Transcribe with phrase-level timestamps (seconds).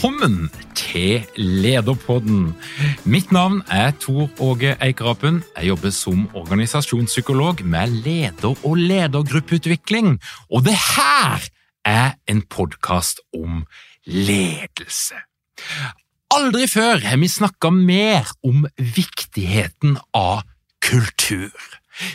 [0.00, 2.54] Velkommen til Lederpodden.
[3.04, 5.42] Mitt navn er Tor Åge Eikerapen.
[5.58, 10.16] Jeg jobber som organisasjonspsykolog med leder- og ledergruppeutvikling.
[10.48, 11.44] Og det her
[11.84, 13.66] er en podkast om
[14.06, 15.20] ledelse.
[16.32, 20.48] Aldri før har vi snakka mer om viktigheten av
[20.80, 21.52] kultur.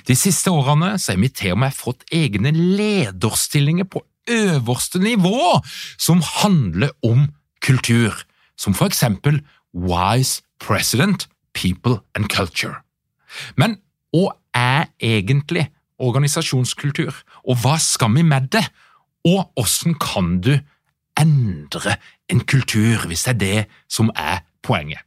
[0.09, 5.61] De siste årene har vi til og med fått egne lederstillinger på øverste nivå
[6.01, 7.27] som handler om
[7.65, 8.13] kultur,
[8.57, 9.41] som for eksempel
[9.73, 12.75] Wise President, People and Culture.
[13.57, 13.79] Men
[14.13, 18.65] hva er egentlig organisasjonskultur, og hva skal vi med det?
[19.25, 20.53] Og hvordan kan du
[21.19, 21.95] endre
[22.29, 24.99] en kultur, hvis det er det som er poenget?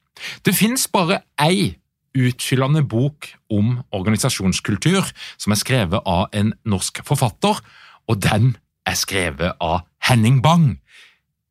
[0.45, 1.77] Det finnes bare ei
[2.19, 5.07] utfyllende bok om organisasjonskultur
[5.39, 7.61] som er skrevet av en norsk forfatter,
[8.09, 8.57] og den
[8.89, 10.81] er skrevet av Henning Bang,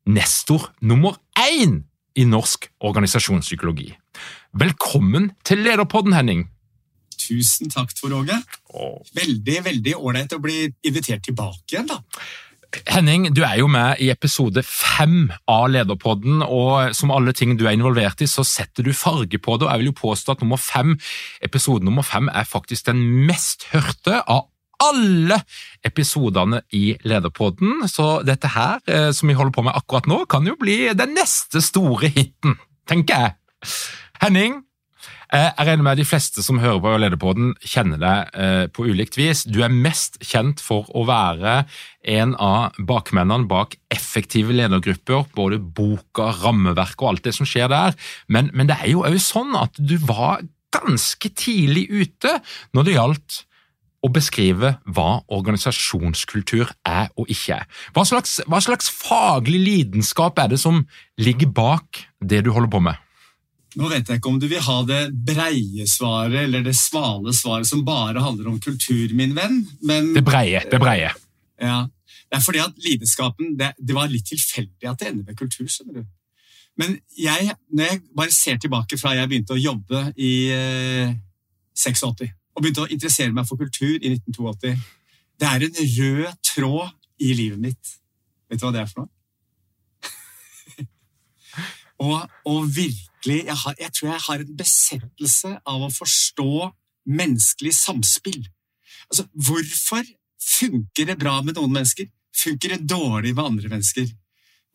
[0.08, 1.82] nestor nummer én
[2.18, 3.92] i norsk organisasjonspsykologi.
[4.58, 6.48] Velkommen til Lederpodden, Henning.
[7.18, 8.36] Tusen takk, Tor Åge.
[9.14, 11.90] Veldig veldig ålreit å bli invitert tilbake igjen.
[11.90, 12.00] da.
[12.88, 17.64] Henning, du er jo med i episode fem av Lederpodden, og som alle ting du
[17.66, 19.66] er involvert i, så setter du farge på det.
[19.66, 20.98] og Jeg vil jo påstå at nummer fem,
[21.44, 24.48] episode nummer fem er faktisk den mest hørte av
[24.82, 25.40] alle
[25.86, 30.46] episodene i Lederpodden, så dette her, eh, som vi holder på med akkurat nå, kan
[30.46, 32.58] jo bli den neste store hiten,
[32.88, 33.34] tenker jeg.
[34.22, 34.60] Henning,
[35.32, 38.86] eh, jeg regner med at de fleste som hører på Lederpodden, kjenner deg eh, på
[38.86, 39.42] ulikt vis.
[39.44, 41.64] Du er mest kjent for å være
[42.06, 47.98] en av bakmennene bak effektive ledergrupper, både boka, rammeverk og alt det som skjer der,
[48.28, 52.38] men, men det er jo òg sånn at du var ganske tidlig ute
[52.76, 53.44] når det gjaldt
[54.04, 57.66] å beskrive hva organisasjonskultur er og ikke er.
[57.96, 60.84] Hva slags, hva slags faglig lidenskap er det som
[61.18, 63.04] ligger bak det du holder på med?
[63.78, 67.68] Nå vet jeg ikke om du vil ha det breie svaret eller det svale svaret
[67.68, 70.62] som bare handler om kultur, min venn, men Det breie.
[70.70, 71.10] Det breie.
[71.60, 71.86] Ja,
[72.30, 75.66] Det er fordi at lidenskapen det, det var litt tilfeldig at det ender med kultur.
[75.66, 76.08] skjønner du.
[76.78, 81.14] Men jeg, når jeg bare ser tilbake fra jeg begynte å jobbe i eh,
[81.74, 82.04] 86
[82.58, 84.74] og begynte å interessere meg for kultur i 1982
[85.38, 86.88] Det er en rød tråd
[87.22, 87.90] i livet mitt.
[88.50, 89.10] Vet du hva det er for noe?
[92.08, 92.16] og,
[92.50, 96.50] og virkelig jeg, har, jeg tror jeg har en besettelse av å forstå
[97.08, 98.40] menneskelig samspill.
[99.06, 100.02] Altså, hvorfor
[100.58, 102.10] funker det bra med noen mennesker?
[102.42, 104.10] Funker det dårlig med andre mennesker?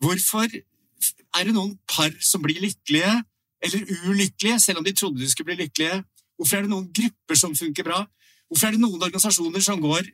[0.00, 3.12] Hvorfor er det noen par som blir lykkelige
[3.64, 6.00] eller ulykkelige, selv om de trodde de skulle bli lykkelige?
[6.38, 8.02] Hvorfor er det noen grupper som funker bra?
[8.48, 10.08] Hvorfor er det noen organisasjoner som går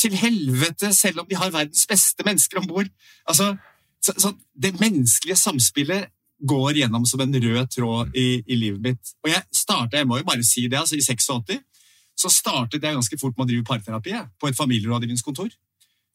[0.00, 2.90] til helvete selv om de har verdens beste mennesker om bord?
[3.28, 3.54] Altså,
[4.02, 6.12] så, så det menneskelige samspillet
[6.46, 9.14] går gjennom som en rød tråd i, i livet mitt.
[9.24, 11.62] Og jeg startet, jeg må jo bare si det, altså i 86
[12.16, 15.50] så startet jeg ganske fort med å drive parterapi jeg, på et familierådgivningskontor.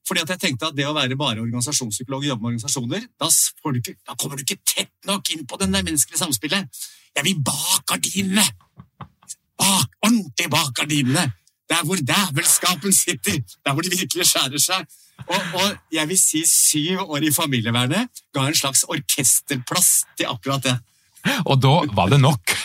[0.07, 3.29] Fordi at jeg tenkte at det å være bare organisasjonspsykolog og jobbe med organisasjoner, da,
[3.61, 6.81] får du da kommer du ikke tett nok inn på det der menneskelige samspillet.
[7.15, 8.45] Jeg vil bak gardinene!
[9.61, 11.27] Bak, ordentlig bak gardinene!
[11.71, 13.39] Der hvor dævelskapen sitter!
[13.65, 14.87] Der hvor de virkelig skjærer seg.
[15.27, 20.65] Og, og jeg vil si syv år i familievernet ga en slags orkesterplass til akkurat
[20.65, 20.77] det.
[21.45, 22.55] Og da var det nok.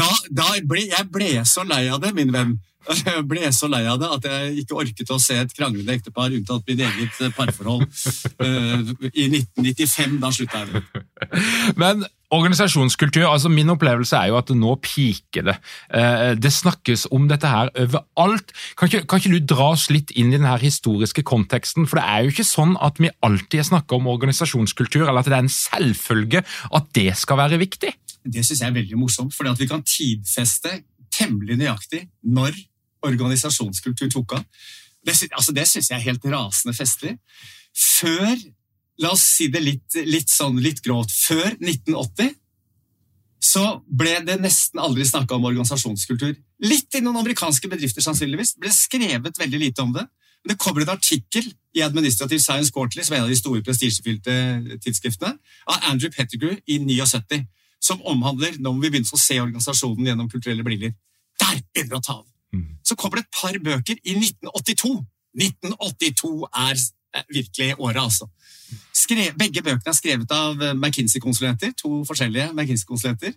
[0.00, 2.54] Da, da ble, jeg ble så lei av det, min venn.
[2.88, 6.32] Jeg ble så lei av det at jeg ikke orket å se et kranglende ektepar
[6.32, 7.84] unntatt mitt eget eh, parforhold.
[8.40, 11.04] Uh, I 1995, da slutta jeg.
[11.80, 15.56] Men organisasjonskultur, altså min opplevelse er jo at nå piker det.
[15.92, 18.54] Uh, det snakkes om dette her overalt.
[18.78, 21.88] Kan ikke, kan ikke, du dra oss litt inn i den her historiske konteksten?
[21.90, 25.36] For det er jo ikke sånn at vi alltid snakker om organisasjonskultur, eller at det
[25.36, 27.92] er en selvfølge at det skal være viktig.
[28.20, 30.80] Det syns jeg er veldig morsomt, for vi kan tidfeste
[31.10, 32.56] temmelig nøyaktig når
[33.06, 34.46] organisasjonskultur tok av.
[35.06, 37.16] Det, altså det syns jeg er helt rasende festlig.
[37.72, 38.34] Før
[39.00, 41.12] La oss si det litt, litt, sånn, litt grovt.
[41.14, 42.34] Før 1980
[43.40, 46.34] så ble det nesten aldri snakka om organisasjonskultur.
[46.68, 48.54] Litt i noen amerikanske bedrifter, sannsynligvis.
[48.58, 50.04] Det ble skrevet veldig lite om det.
[50.44, 53.64] Men det kommer en artikkel i Administrative Science Quarterly, som er en av de store
[53.64, 54.36] prestisjefylte
[54.84, 55.32] tidsskriftene,
[55.68, 57.46] av Andrew Pettigrew i 79,
[57.80, 60.92] som omhandler nå må vi begynne å se organisasjonen gjennom kulturelle briller.
[61.40, 62.26] Der begynner det å ta av!
[62.52, 62.66] Mm.
[62.84, 64.94] Så kommer det et par bøker i 1982.
[65.40, 66.74] 1982 er
[67.28, 68.26] virkelig året, altså.
[68.94, 71.74] Skrev, begge bøkene er skrevet av eh, McKinsey-konsulenter.
[71.82, 73.34] To forskjellige McKinsey-konsulenter.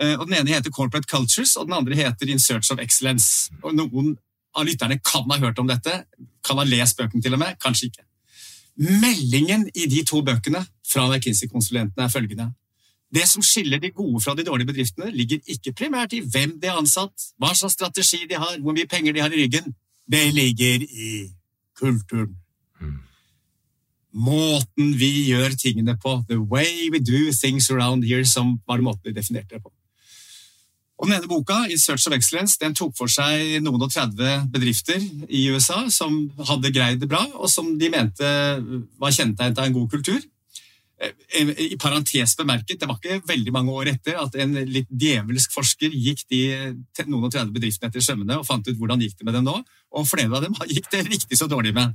[0.00, 3.52] Eh, og Den ene heter Corporate Cultures, og den andre heter In Search of Excellence.
[3.62, 4.16] Og Noen
[4.56, 6.02] av lytterne kan ha hørt om dette,
[6.44, 8.06] kan ha lest bøkene til og med, kanskje ikke.
[8.76, 12.50] Meldingen i de to bøkene fra McKinsey-konsulentene er følgende.
[13.14, 16.70] Det som skiller de gode fra de dårlige bedriftene, ligger ikke primært i hvem de
[16.70, 19.74] har ansatt, hva slags strategi de har, hvor mye penger de har i ryggen.
[20.10, 21.12] Det ligger i
[21.78, 22.36] kulturen.
[22.80, 22.98] Mm.
[24.12, 26.22] Måten vi gjør tingene på.
[26.28, 29.72] The way we do things around here, som var måten de definerte det på.
[30.96, 34.48] Og den ene boka, In Search of Excellence, den tok for seg noen og 30
[34.52, 38.30] bedrifter i USA som hadde greid det bra, og som de mente
[38.96, 40.22] var kjennetegnet av en god kultur.
[40.96, 45.52] Eh, I parentes bemerket, det var ikke veldig mange år etter at en litt djevelsk
[45.52, 46.40] forsker gikk de
[47.04, 49.58] noen og 30 bedriftene etter sømmene og fant ut hvordan gikk det med dem nå,
[49.92, 51.92] og flere av dem gikk det riktig så dårlig med.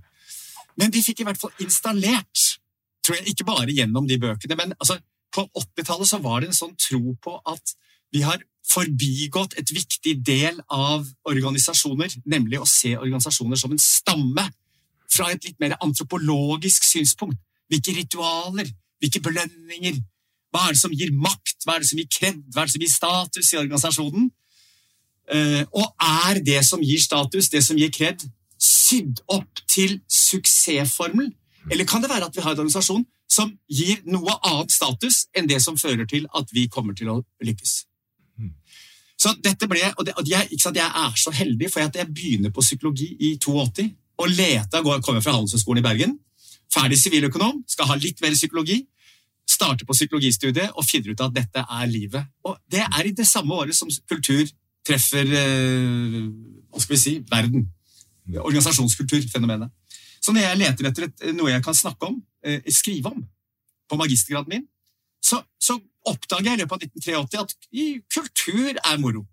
[0.77, 2.45] Men de fikk i hvert fall installert,
[3.01, 4.99] tror jeg, ikke bare gjennom de bøkene, men altså,
[5.33, 7.73] på 80-tallet så var det en sånn tro på at
[8.11, 14.45] vi har forbigått et viktig del av organisasjoner, nemlig å se organisasjoner som en stamme,
[15.11, 17.39] fra et litt mer antropologisk synspunkt.
[17.71, 18.69] Hvilke ritualer,
[19.01, 19.99] hvilke belønninger?
[20.51, 21.57] Hva er det som gir makt?
[21.65, 22.39] Hva er det som gir kred?
[22.51, 24.29] Hva er det som gir status i organisasjonen?
[25.31, 28.25] Uh, og er det som gir status, det som gir kred,
[28.61, 31.31] sydd opp til suksessformel?
[31.71, 35.47] Eller kan det være at vi har en organisasjon som gir noe annet status enn
[35.47, 37.85] det som fører til at vi kommer til å lykkes?
[39.21, 42.63] Så dette ble, og, det, og jeg, jeg, er så heldig, for jeg begynner på
[42.65, 43.85] psykologi i 82
[44.21, 46.17] og Leta kommer fra Handelshøyskolen i Bergen.
[46.71, 48.79] Ferdig siviløkonom, skal ha litt mer psykologi.
[49.49, 52.31] Starter på psykologistudiet og finner ut at dette er livet.
[52.47, 54.45] Og det er i det samme året som kultur
[54.87, 56.17] treffer eh,
[56.71, 57.67] hva skal vi si, verden.
[58.31, 59.71] Organisasjonskulturfenomenet.
[60.21, 63.23] Så når jeg leter etter et, noe jeg kan snakke om, eh, skrive om,
[63.89, 64.65] på magistergraden min,
[65.21, 65.75] så, så
[66.07, 69.25] oppdager jeg i løpet av 1983 at kultur er moro.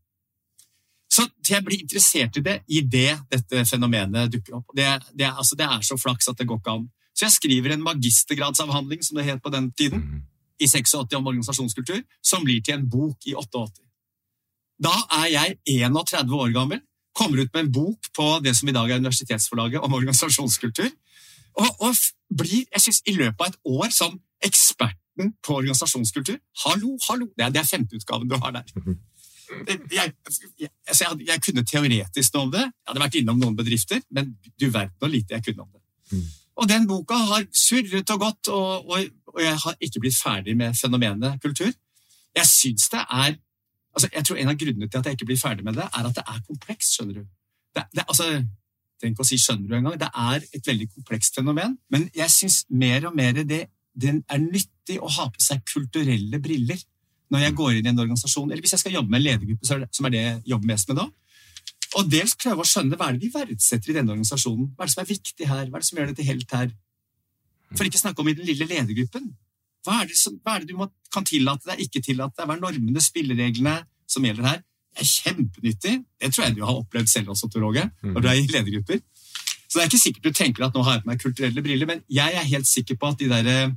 [1.09, 4.75] Så jeg blir interessert i det i det dette fenomenet dukker opp.
[4.77, 4.87] Det,
[5.17, 6.89] det, altså, det er så flaks at det går ikke an.
[7.19, 10.21] Så jeg skriver en magistergradsavhandling, som det het på den tiden, mm.
[10.63, 13.83] i 86 om organisasjonskultur, som blir til en bok i 88.
[14.87, 14.95] Da
[15.25, 16.81] er jeg 31 år gammel,
[17.19, 20.91] kommer ut med en bok på det som i dag er Universitetsforlaget om organisasjonskultur,
[21.59, 21.95] og, og
[22.39, 26.39] blir, jeg synes, i løpet av et år som eksperten på organisasjonskultur.
[26.65, 27.27] Hallo, hallo!
[27.35, 28.75] Det er, det er femteutgaven du har der.
[29.67, 30.13] Jeg, jeg,
[30.87, 32.67] altså jeg, jeg, kunne teoretisk noe om det.
[32.69, 35.83] Jeg hadde vært innom noen bedrifter, men du verden hvor lite jeg kunne om det.
[36.59, 36.63] Mm.
[36.63, 40.57] Og den boka har surret og gått, og, og, og, jeg har ikke blitt ferdig
[40.57, 41.71] med fenomenet kultur.
[42.35, 43.37] Jeg syns det er
[43.95, 46.07] altså jeg tror En av grunnene til at jeg ikke blir ferdig med det, er
[46.07, 46.95] at det er komplekst.
[46.95, 47.25] skjønner du.
[47.75, 48.45] Det, det, altså,
[49.03, 49.99] ikke å si 'skjønner du' engang.
[49.99, 51.79] Det er et veldig komplekst fenomen.
[51.91, 56.39] Men jeg syns mer og mer det, det er nyttig å ha på seg kulturelle
[56.39, 56.79] briller
[57.31, 59.89] når jeg går inn i en organisasjon, eller hvis jeg skal jobbe med en ledergruppe,
[59.93, 61.07] som er det jeg jobber mest med da.
[61.97, 64.73] Og dels prøve å skjønne hva er det vi verdsetter i denne organisasjonen.
[64.77, 65.69] Hva er det som er viktig her?
[65.71, 66.73] Hva er det som gjør det til helt her?
[67.77, 69.31] For ikke snakke om i den lille ledergruppen.
[69.87, 72.49] Hva er det, som, hva er det du må, kan tillate deg, ikke tillate deg?
[72.49, 73.77] Hva er normene, spillereglene
[74.09, 74.63] som gjelder her?
[74.93, 75.95] Det er kjempenyttig.
[76.21, 79.01] Det tror jeg du har opplevd selv også, Tor Åge, når du er i ledergrupper.
[79.69, 81.89] Så det er ikke sikkert du tenker at nå har jeg på meg kulturelle briller,
[81.89, 83.75] men jeg er helt sikker på at de der eh,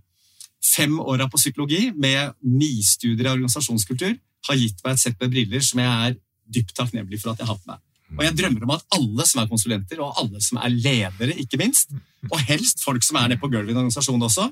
[0.64, 4.14] fem åra på psykologi med nistudier i organisasjonskultur
[4.48, 6.20] har gitt meg et sett med briller som jeg er
[6.52, 7.82] dypt takknemlig for at jeg har på meg.
[8.18, 11.60] Og jeg drømmer om at alle som er konsulenter, og alle som er ledere, ikke
[11.62, 11.94] minst,
[12.30, 14.50] og helst folk som er nede på gulvet i en organisasjon også,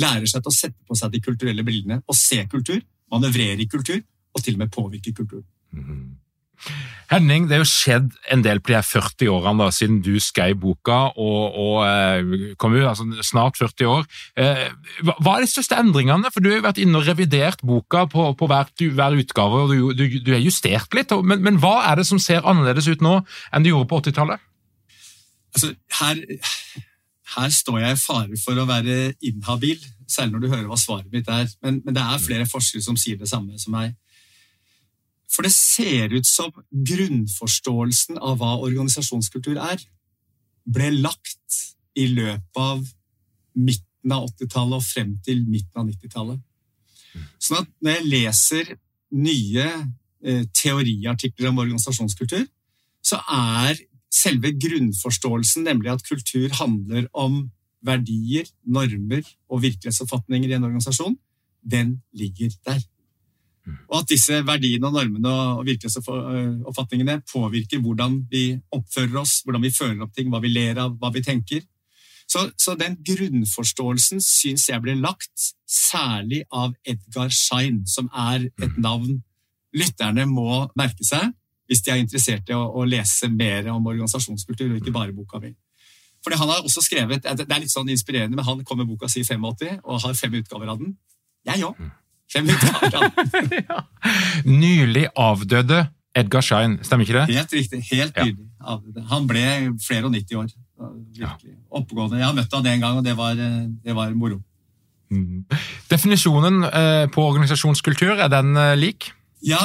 [0.00, 2.80] lærer seg til å sette på seg de kulturelle brillene og se kultur,
[3.12, 4.00] manøvrere i kultur
[4.32, 5.48] og til og med påvirke kulturen.
[5.72, 6.21] Mhm.
[7.12, 10.14] Henning, det er jo skjedd en del på de her 40 årene da, siden du
[10.22, 14.06] skrev boka, og, og eh, kom ut, altså snart 40 år.
[14.40, 14.62] Eh,
[15.04, 16.30] hva er de største endringene?
[16.32, 19.74] For Du har jo vært inne og revidert boka på, på hver, hver utgave, og
[19.74, 21.12] du, du, du har justert litt.
[21.20, 23.18] Men, men hva er det som ser annerledes ut nå
[23.52, 24.48] enn det gjorde på 80-tallet?
[25.52, 26.22] Altså, her,
[27.36, 31.12] her står jeg i fare for å være inhabil, særlig når du hører hva svaret
[31.12, 31.50] mitt er.
[31.64, 33.92] Men, men det er flere forskere som sier det samme som meg.
[35.32, 39.80] For det ser ut som grunnforståelsen av hva organisasjonskultur er,
[40.68, 41.62] ble lagt
[41.98, 42.82] i løpet av
[43.58, 46.42] midten av 80-tallet og frem til midten av 90-tallet.
[47.42, 48.74] Sånn at når jeg leser
[49.12, 52.46] nye eh, teoriartikler om organisasjonskultur,
[53.02, 53.80] så er
[54.12, 57.46] selve grunnforståelsen, nemlig at kultur handler om
[57.82, 61.16] verdier, normer og virkelighetsoppfatninger i en organisasjon,
[61.62, 62.82] den ligger der.
[63.62, 69.70] Og at disse verdiene og normene og virkelighetsoppfatningene påvirker hvordan vi oppfører oss, hvordan vi
[69.74, 71.62] føler opp ting, hva vi ler av, hva vi tenker.
[72.26, 78.78] Så, så den grunnforståelsen syns jeg ble lagt særlig av Edgar Schein, som er et
[78.80, 79.20] navn
[79.76, 81.32] lytterne må merke seg
[81.70, 85.38] hvis de er interessert i å, å lese mer om organisasjonskultur, og ikke bare boka
[85.40, 85.54] mi.
[86.22, 89.08] Fordi han har også skrevet, Det er litt sånn inspirerende, men han kom med boka
[89.08, 90.92] si 85 og har fem utgaver av den.
[91.48, 91.78] Jeg òg.
[92.34, 92.48] Den.
[94.62, 95.86] Nylig avdøde
[96.16, 97.36] Edgar Schein, stemmer ikke det?
[97.36, 97.80] Helt riktig.
[97.90, 98.24] Helt Ja.
[98.24, 98.48] nydelig.
[98.60, 99.44] Ja, Han ble
[99.86, 100.48] flere og 90 år.
[101.16, 101.54] Virkelig.
[101.70, 102.18] Oppegående.
[102.18, 104.42] Jeg har møtt han en gang, og det var, eh, det var moro.
[105.10, 105.44] Mm.
[105.90, 109.10] Definisjonen eh, på organisasjonskultur, er den eh, lik?
[109.42, 109.58] Ja,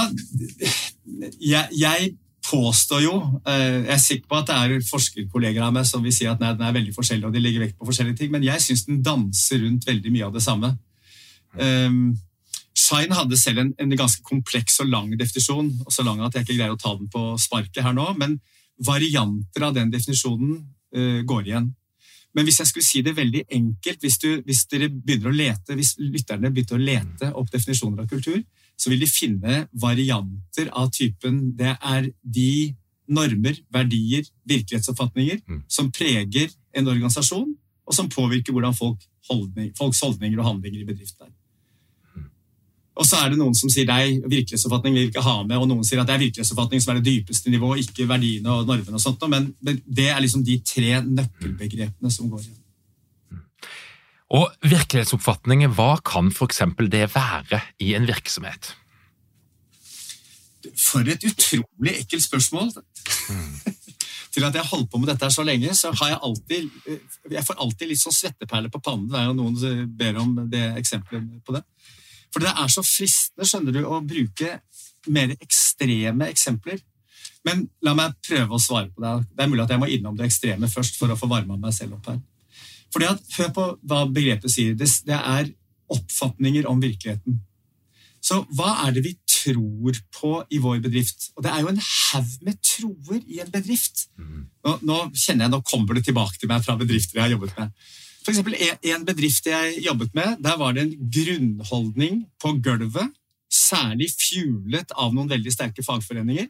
[1.39, 2.15] jeg, jeg
[2.47, 6.25] påstår jo Jeg er sikker på at det er forskerkolleger av meg som vil si
[6.25, 8.61] at nei, den er veldig forskjellig, og de legger vekt på forskjellige ting, men jeg
[8.63, 10.71] syns den danser rundt veldig mye av det samme.
[11.59, 12.15] Um,
[12.77, 16.45] Shine hadde selv en, en ganske kompleks og lang definisjon, og så lang at jeg
[16.45, 18.37] ikke greier å ta den på sparket her nå, men
[18.85, 20.59] varianter av den definisjonen
[20.93, 21.71] uh, går igjen.
[22.37, 25.73] Men hvis jeg skulle si det veldig enkelt, hvis, du, hvis dere begynner å lete,
[25.73, 28.43] hvis lytterne begynte å lete opp definisjoner av kultur,
[28.77, 32.75] så vil de finne varianter av typen Det er de
[33.09, 35.63] normer, verdier, virkelighetsoppfatninger Mm.
[35.67, 37.55] som preger en organisasjon,
[37.87, 38.99] og som påvirker hvordan folk
[39.31, 41.33] holdning, folks holdninger og handlinger i bedriften er.
[42.97, 45.67] Og så er det noen som sier nei, virkelighetsoppfatning vil vi ikke ha med, og
[45.69, 48.97] noen sier at det er virkelighetsoppfatning som er det dypeste nivået, ikke verdiene og normene
[48.97, 52.63] og sånt, men, det er liksom de tre nøkkelbegrepene som går igjen.
[54.37, 56.63] Og virkelighetsoppfatninger, hva kan f.eks.
[56.91, 58.73] det være i en virksomhet?
[60.75, 62.73] For et utrolig ekkelt spørsmål.
[64.33, 66.67] Til at jeg har holdt på med dette her så lenge, så har jeg alltid
[67.31, 71.39] Jeg får alltid litt sånn svetteperler på pannen hver gang noen ber om det eksempelet
[71.47, 71.63] på det.
[72.33, 74.59] For det er så fristende, skjønner du, å bruke
[75.13, 76.81] mer ekstreme eksempler.
[77.47, 79.13] Men la meg prøve å svare på det.
[79.31, 81.75] Det er mulig at jeg må innom det ekstreme først for å få varma meg
[81.75, 82.19] selv opp her.
[82.93, 84.75] Fordi at, Hør på hva begrepet sier.
[84.77, 85.51] Det, det er
[85.93, 87.39] oppfatninger om virkeligheten.
[88.23, 91.29] Så hva er det vi tror på i vår bedrift?
[91.37, 94.07] Og det er jo en haug med troer i en bedrift.
[94.65, 97.55] Nå, nå kjenner jeg, nå kommer det tilbake til meg fra bedrifter jeg har jobbet
[97.59, 97.87] med.
[98.27, 103.13] For eksempel en, bedrift jeg jobbet med, der var det en grunnholdning på gulvet,
[103.47, 106.49] særlig fjulet av noen veldig sterke fagforeninger,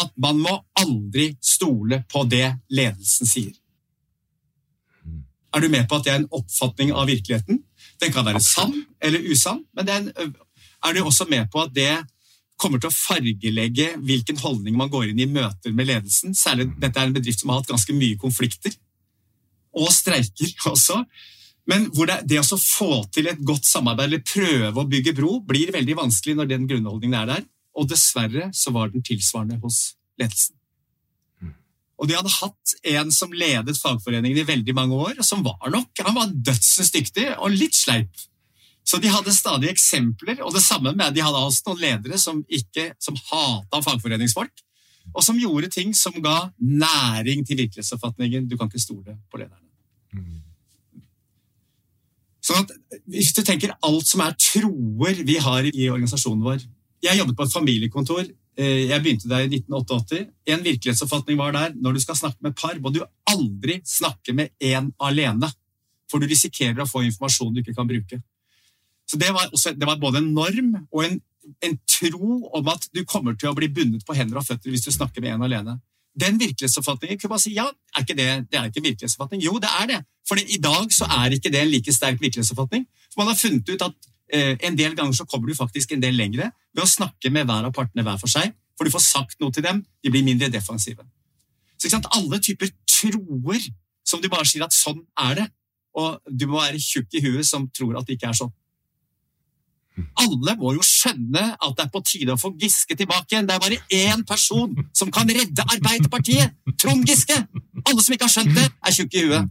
[0.00, 3.52] at man må aldri stole på det ledelsen sier.
[5.52, 7.60] Er du med på at det er en oppfatning av virkeligheten?
[8.00, 8.72] Den kan være sann
[9.04, 10.34] eller usann, men er, en,
[10.88, 11.92] er du også med på at det
[12.56, 16.32] kommer til å fargelegge hvilken holdning man går inn i møter med ledelsen?
[16.32, 18.72] Særlig dette er en bedrift som har hatt ganske mye konflikter,
[19.76, 21.00] og streiker også.
[21.70, 25.36] Men hvor det, det å få til et godt samarbeid eller prøve å bygge bro
[25.46, 27.44] blir veldig vanskelig når den grunnholdningen er der.
[27.78, 30.56] Og dessverre så var den tilsvarende hos ledelsen.
[32.00, 35.68] Og de hadde hatt en som ledet fagforeningen i veldig mange år, og som var
[35.68, 38.24] nok han var dødsens dyktig og litt sleip.
[38.88, 42.40] Så de hadde stadig eksempler, og det samme med de hadde også noen ledere som,
[42.48, 44.64] ikke, som hata fagforeningsfolk,
[45.14, 48.48] og som gjorde ting som ga næring til virkelighetsoppfatningen.
[48.48, 49.66] Du kan ikke stole på lederne.
[52.40, 52.70] Sånn at
[53.10, 56.62] Hvis du tenker alt som er troer vi har i organisasjonen vår
[57.04, 58.24] Jeg jobbet på et familiekontor.
[58.56, 60.26] eh, Jeg begynte der i 1988.
[60.46, 64.50] En virkelighetsoppfatning var der når du skal snakke med par, må du aldri snakke med
[64.60, 65.50] én alene.
[66.10, 68.22] For du risikerer å få informasjon du ikke kan bruke.
[69.06, 71.20] Så Det var, også, det var både en norm og en,
[71.64, 74.84] en tro om at du kommer til å bli bundet på hender og føtter hvis
[74.86, 75.78] du snakker med en alene.
[76.20, 79.42] Den virkelighetsoppfatningen kunne man si ja, er ikke det, det er ikke en virkelighetsoppfatning.
[79.46, 80.00] Jo, det er det.
[80.28, 82.86] For i dag så er ikke det en like sterk virkelighetsoppfatning.
[83.12, 86.02] For man har funnet ut at Eh, en del ganger så kommer du faktisk en
[86.02, 89.02] del lengre ved å snakke med hver av partene hver for seg, for du får
[89.02, 91.02] sagt noe til dem, de blir mindre defensive.
[91.74, 93.64] Så ikke sant, Alle typer troer
[94.06, 95.48] som du bare sier at sånn er det,
[95.98, 98.52] og du må være tjukk i huet som tror at det ikke er sånn.
[100.20, 103.48] Alle må jo skjønne at det er på tide å få Giske tilbake igjen.
[103.48, 106.54] Det er bare én person som kan redde Arbeiderpartiet!
[106.80, 107.36] Trond Giske!
[107.84, 109.50] Alle som ikke har skjønt det, er tjukke i huet.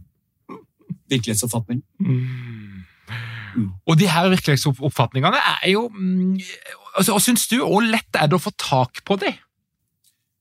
[1.10, 1.82] Virkelighetsoppfatning.
[2.00, 3.68] Mm.
[3.86, 6.36] Og de her virkelighetsoppfatningene er jo mm,
[6.96, 7.58] altså, og syns du?
[7.64, 9.38] Hvor lett er det å få tak på dem?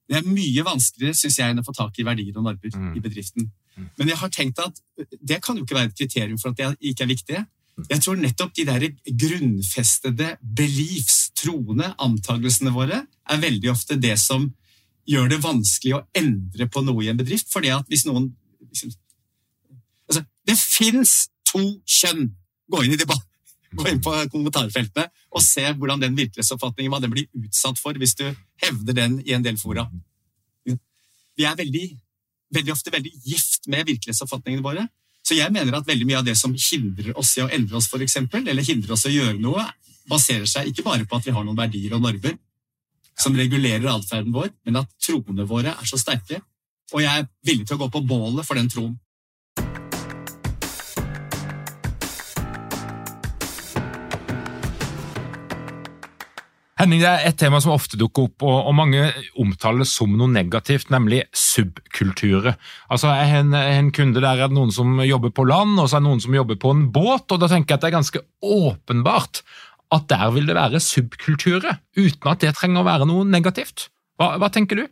[0.10, 2.91] Det er mye vanskeligere synes jeg, enn å få tak i verdier og normer mm.
[2.98, 3.50] i bedriften.
[3.75, 3.89] Mm.
[4.00, 6.91] Men jeg har tenkt at det kan jo ikke være et kriterium for at det
[6.91, 7.44] ikke er viktig.
[7.90, 14.50] Jeg tror nettopp de der grunnfestede beliefs, troende, antagelsene våre, er veldig ofte det som
[15.10, 17.50] gjør det vanskelig å endre på noe i en bedrift.
[17.54, 18.30] fordi at hvis noen
[18.68, 18.92] liksom,
[20.10, 22.34] altså, Det fins to kjønn!
[22.70, 22.98] Gå inn
[23.78, 28.26] gå inn på kommentarfeltene og se hvordan den virkelighetsoppfatningen den blir utsatt for hvis du
[28.64, 29.86] hevder den i en del fora.
[30.66, 31.86] Vi er veldig,
[32.56, 34.88] veldig ofte veldig gift med virkelighetsoppfatningene våre.
[35.30, 37.88] Så jeg mener at veldig mye av det som hindrer oss i å endre oss,
[37.92, 39.62] for eksempel, eller hindrer oss i å gjøre noe,
[40.10, 42.34] baserer seg ikke bare på at vi har noen verdier og normer,
[43.20, 46.40] som regulerer atferden vår, men at troene våre er så sterke.
[46.96, 48.96] Og jeg er villig til å gå på bålet for den troen.
[56.80, 59.02] Henning, det er et tema som ofte dukker opp, og mange
[59.42, 62.56] omtaler det som noe negativt, nemlig subkulturer.
[62.88, 65.90] Altså, Jeg har en, en, kunde der er det noen som jobber på land, og
[65.90, 67.26] så er det noen som jobber på en båt.
[67.36, 69.42] og Da tenker jeg at det er ganske åpenbart
[69.92, 73.90] at der vil det være subkulturer, uten at det trenger å være noe negativt.
[74.16, 74.86] Hva, hva, tenker du?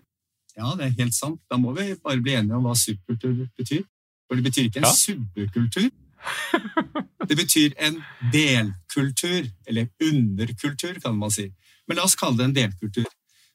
[0.58, 1.39] Ja, det er helt sant.
[1.48, 3.86] Da må vi bare bli enige om hva subkultur betyr.
[4.27, 4.91] For det betyr ikke en ja.
[4.91, 5.88] subkultur.
[7.27, 8.01] Det betyr en
[8.34, 11.48] delkultur, eller underkultur, kan man si.
[11.88, 13.08] Men la oss kalle det en delkultur.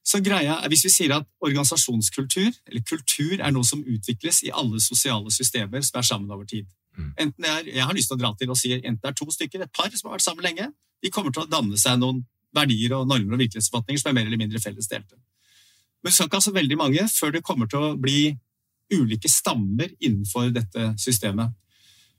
[0.03, 4.51] Så greia er, Hvis vi sier at organisasjonskultur, eller kultur, er noe som utvikles i
[4.51, 6.67] alle sosiale systemer som er sammen over tid
[6.99, 7.13] mm.
[7.23, 9.31] Enten er, Jeg har lyst til å dra til og si enten det er to
[9.31, 12.25] stykker, et par som har vært sammen lenge, de kommer til å danne seg noen
[12.55, 15.17] verdier og normer og virkelighetsoppfatninger som er mer eller mindre felles delte.
[16.03, 18.35] Men det skal ikke altså veldig mange før det kommer til å bli
[18.93, 21.55] ulike stammer innenfor dette systemet.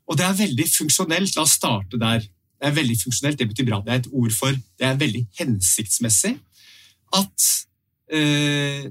[0.09, 1.35] Og det er veldig funksjonelt.
[1.37, 2.23] La oss starte der.
[2.63, 3.81] Det er veldig funksjonelt, det betyr bra.
[3.83, 6.37] Det er et ord for Det er veldig hensiktsmessig
[7.13, 7.47] at
[8.15, 8.85] eh,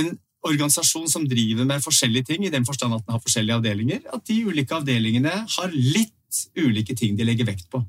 [0.00, 0.08] en
[0.48, 4.24] organisasjon som driver med forskjellige ting, i den forstand at den har forskjellige avdelinger, at
[4.24, 7.82] de ulike avdelingene har litt ulike ting de legger vekt på.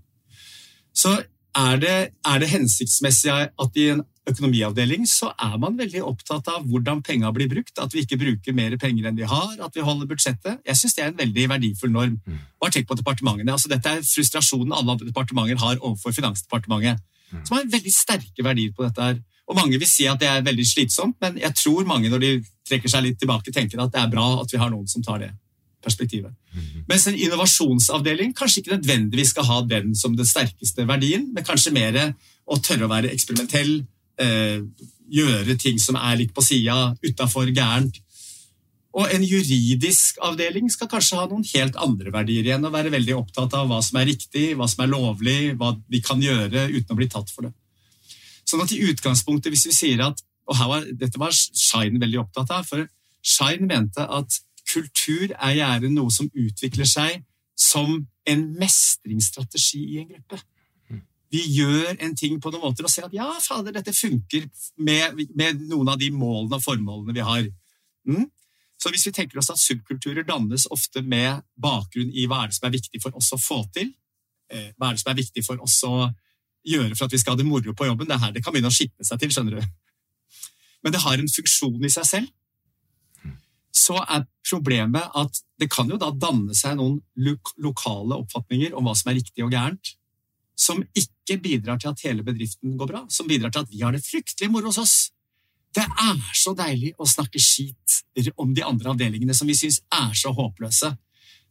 [0.91, 1.15] Så
[1.55, 1.95] er det,
[2.27, 7.31] er det hensiktsmessig at i en økonomiavdeling så er man veldig opptatt av hvordan penga
[7.33, 7.73] blir brukt.
[7.81, 10.61] At vi ikke bruker mer penger enn vi har, at vi holder budsjettet.
[10.67, 12.19] Jeg syns det er en veldig verdifull norm.
[12.27, 13.55] Og Bare tenk på departementene.
[13.55, 17.43] Altså, dette er frustrasjonen alle andre departementer har overfor Finansdepartementet, mm.
[17.47, 19.01] som har veldig sterke verdier på dette.
[19.09, 19.21] her.
[19.49, 22.33] Og Mange vil si at det er veldig slitsomt, men jeg tror mange når de
[22.69, 25.19] trekker seg litt tilbake, tenker at det er bra at vi har noen som tar
[25.25, 25.33] det
[25.81, 26.31] perspektivet.
[26.53, 26.83] Mm.
[26.87, 31.73] Mens en innovasjonsavdeling kanskje ikke nødvendigvis skal ha den som den sterkeste verdien, men kanskje
[31.73, 31.97] mer
[32.45, 33.81] å tørre å være eksperimentell,
[34.21, 37.99] gjøre ting som er litt på sida, utafor gærent.
[38.91, 43.15] Og en juridisk avdeling skal kanskje ha noen helt andre verdier igjen, og være veldig
[43.15, 46.91] opptatt av hva som er riktig, hva som er lovlig, hva vi kan gjøre uten
[46.91, 47.53] å bli tatt for det.
[48.47, 52.49] Sånn at i utgangspunktet, hvis vi sier at Og var, dette var Shine veldig opptatt
[52.51, 52.87] av, for
[53.23, 57.21] Shine mente at kultur er gjerne noe som utvikler seg
[57.55, 57.93] som
[58.27, 60.41] en mestringsstrategi i en gruppe
[61.31, 64.47] vi gjør en ting på noen måter og ser at ja, fader, dette funker
[64.83, 67.45] med, med noen av de målene og formålene vi har.
[68.09, 68.25] Mm?
[68.81, 72.57] Så hvis vi tenker oss at subkulturer dannes ofte med bakgrunn i hva er det
[72.57, 73.93] som er viktig for oss å få til,
[74.51, 76.09] eh, hva er det som er viktig for oss å
[76.67, 78.53] gjøre for at vi skal ha det moro på jobben, det er her det kan
[78.53, 79.71] begynne å skitne seg til, skjønner du.
[80.83, 82.29] Men det har en funksjon i seg selv.
[83.71, 86.99] Så er problemet at det kan jo da danne seg noen
[87.61, 89.93] lokale oppfatninger om hva som er riktig og gærent,
[90.57, 93.95] som ikke bidrar til at hele bedriften går bra, som bidrar til at vi har
[93.95, 94.95] det fryktelig moro hos oss.
[95.71, 98.01] Det er så deilig å snakke skit
[98.35, 100.91] om de andre avdelingene som vi syns er så håpløse.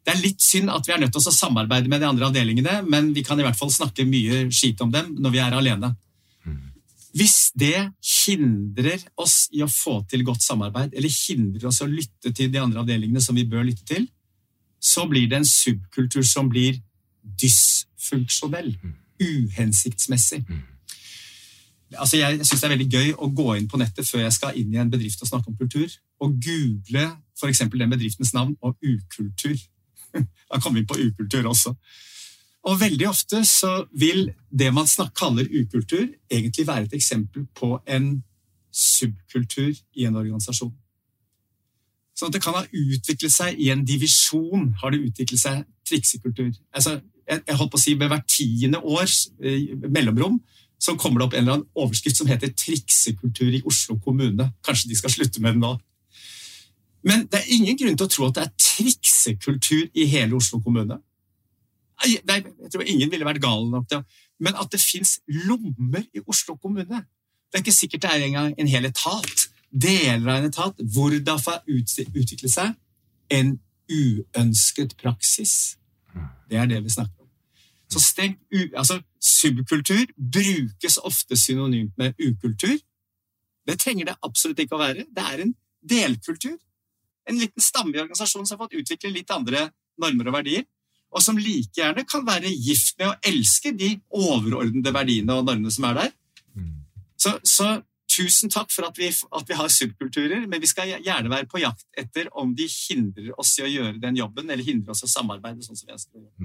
[0.05, 2.81] Det er litt synd at vi er nødt til å samarbeide med de andre avdelingene,
[2.89, 5.95] men vi kan i hvert fall snakke mye skit om dem når vi er alene.
[7.17, 12.31] Hvis det hindrer oss i å få til godt samarbeid, eller hindrer oss å lytte
[12.37, 14.07] til de andre avdelingene som vi bør lytte til,
[14.81, 16.79] så blir det en subkultur som blir
[17.23, 18.75] dysfunksjonell
[19.21, 20.45] uhensiktsmessig.
[20.49, 20.63] Mm.
[21.99, 24.59] Altså jeg syns det er veldig gøy å gå inn på nettet før jeg skal
[24.59, 25.89] inn i en bedrift og snakke om kultur,
[26.23, 27.09] og google
[27.41, 27.65] f.eks.
[27.73, 29.59] den bedriftens navn og ukultur.
[30.51, 31.75] Da kommer vi på ukultur også.
[32.67, 38.23] Og veldig ofte så vil det man kaller ukultur, egentlig være et eksempel på en
[38.73, 40.75] subkultur i en organisasjon.
[42.15, 46.51] Sånn at det kan ha utviklet seg i en divisjon, har det utviklet seg triksekultur.
[46.75, 46.99] Altså,
[47.31, 50.41] jeg, holdt på å si Med hvert tiende års eh, mellomrom
[50.81, 54.47] så kommer det opp en eller annen overskrift som heter 'triksekultur i Oslo kommune'.
[54.65, 55.75] Kanskje de skal slutte med den nå.
[57.05, 60.61] Men det er ingen grunn til å tro at det er triksekultur i hele Oslo
[60.65, 60.97] kommune.
[62.01, 64.01] Nei, jeg tror ingen ville vært gal nok til
[64.41, 68.55] Men at det fins lommer i Oslo kommune Det er ikke sikkert det er engang
[68.57, 69.49] en hel etat.
[69.71, 72.73] Deler av en etat hvor det har utviklet seg
[73.31, 73.59] en
[73.91, 75.77] uønsket praksis.
[76.49, 77.20] Det er det vi snakker om.
[77.91, 78.39] Så stengt,
[78.77, 82.79] altså, Subkultur brukes ofte synonymt med ukultur.
[83.67, 85.07] Det trenger det absolutt ikke å være.
[85.11, 85.55] Det er en
[85.91, 86.57] delkultur.
[87.29, 89.69] En liten stamme i organisasjonen som har fått utvikle litt andre
[90.01, 90.65] normer og verdier,
[91.11, 95.73] og som like gjerne kan være gift med å elske de overordnede verdiene og normene
[95.75, 96.13] som er der.
[96.55, 96.77] Mm.
[97.19, 97.69] Så, så
[98.11, 101.61] tusen takk for at vi, at vi, har subkulturer, men vi skal gjerne være på
[101.63, 105.09] jakt etter om de hindrer oss i å gjøre den jobben, eller hindrer oss i
[105.11, 106.41] å samarbeide sånn som vi ønsker å gjøre.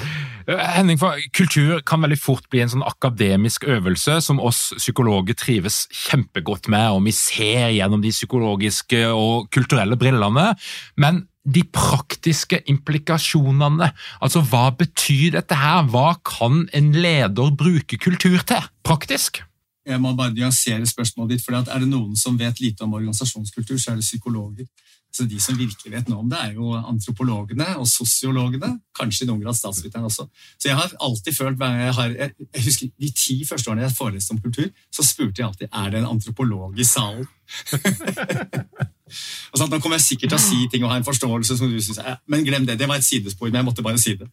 [0.00, 5.36] Eh, Henning, for Kultur kan veldig fort bli en sånn akademisk øvelse som oss psykologer
[5.38, 10.52] trives kjempegodt med, og vi ser gjennom de psykologiske og kulturelle brillene.
[10.96, 13.88] Men de praktiske implikasjonene,
[14.22, 15.88] altså hva betyr dette her?
[15.90, 19.42] Hva kan en leder bruke kultur til, praktisk?
[19.82, 23.74] Jeg må bare nyansere spørsmålet ditt, for er det noen som vet lite om organisasjonskultur,
[23.82, 24.68] så er det psykologer.
[25.12, 28.70] Så de som virkelig vet noe om det, er jo antropologene og sosiologene.
[28.96, 30.24] Kanskje i noen grad statsviterne også.
[30.56, 34.32] Så jeg har alltid følt jeg, har, jeg husker De ti første årene jeg foreleste
[34.32, 37.28] om kultur, så spurte jeg alltid er det en antropolog i salen.
[39.52, 41.68] og sånn, Nå kommer jeg sikkert til å si ting og ha en forståelse som
[41.68, 42.00] du syns
[42.32, 42.78] Men glem det.
[42.80, 44.30] Det var et sidespor, men jeg måtte bare si det.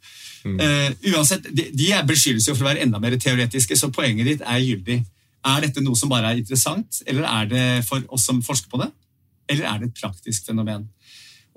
[0.48, 0.58] Mm.
[0.64, 4.48] Uh, uansett, De, de beskyldes jo for å være enda mer teoretiske, så poenget ditt
[4.48, 5.02] er gyldig.
[5.50, 8.80] Er dette noe som bare er interessant, eller er det for oss som forsker på
[8.80, 8.90] det?
[9.50, 10.88] Eller er det et praktisk fenomen?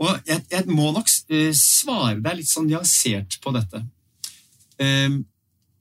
[0.02, 3.82] Og jeg, jeg må nok uh, svare deg litt sånn nyansert på dette.
[4.80, 5.20] Um,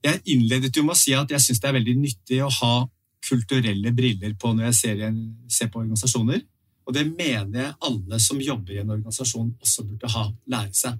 [0.02, 2.74] jeg innledet jo med å si at jeg syns det er veldig nyttig å ha
[3.22, 5.02] kulturelle briller på når jeg ser,
[5.50, 6.42] ser, på organisasjoner.
[6.82, 10.98] Og det mener jeg alle som jobber i en organisasjon, også burde ha, lære seg.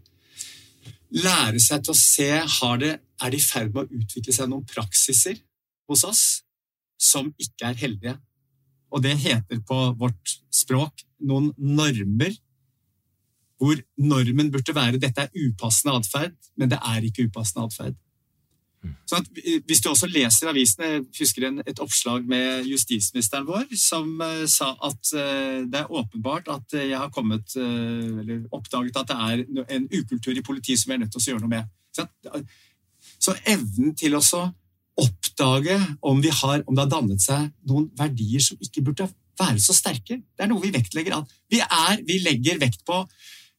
[1.19, 4.51] Lære seg til å se har det, er det i ferd med å utvikle seg
[4.51, 5.43] noen praksiser
[5.91, 6.23] hos oss
[7.03, 8.15] som ikke er heldige.
[8.93, 12.35] Og det heter på vårt språk noen normer
[13.63, 17.99] hvor normen burde være dette er upassende atferd, men det er ikke upassende atferd.
[19.07, 19.27] Sånn
[19.69, 24.43] hvis du også leser avisene, jeg husker en, et oppslag med justisministeren vår som uh,
[24.51, 27.55] sa at uh, det er åpenbart at jeg har kommet,
[28.51, 31.45] oppdaget at det er en ukultur i politiet som vi er nødt til å gjøre
[31.45, 31.71] noe med.
[31.95, 32.09] Så,
[33.23, 34.25] så evnen til å
[35.01, 39.09] oppdage om, har, om, det har dannet seg noen verdier som ikke burde
[39.41, 40.21] være så sterke.
[40.21, 41.29] Det er noe vi vektlegger an.
[41.51, 43.01] Vi, er, vi legger vekt på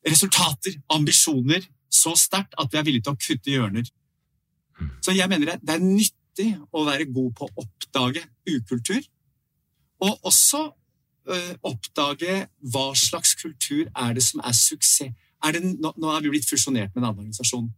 [0.06, 3.90] resultater, ambisjoner, så sterkt at vi er villige til å kutte hjørner.
[5.06, 9.02] Så jeg mener det, er nyttig å være god på å oppdage ukultur,
[10.04, 10.64] og også
[11.32, 12.40] øh, oppdage
[12.74, 15.14] hva slags kultur er det som er suksess.
[15.44, 17.70] Er det, nå, nå er vi blitt fusjonert med en annen organisasjon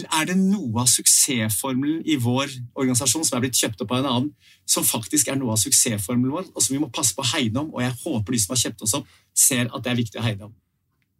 [0.00, 4.10] er det noe av suksessformelen i vår organisasjon som er blitt kjøpt opp av en
[4.10, 4.30] annen,
[4.68, 7.60] som faktisk er noe av suksessformelen vår, og som vi må passe på å hegne
[7.64, 7.72] om.
[7.74, 10.24] Og jeg håper de som har kjøpt oss opp, ser at det er viktig å
[10.24, 10.54] hegne om.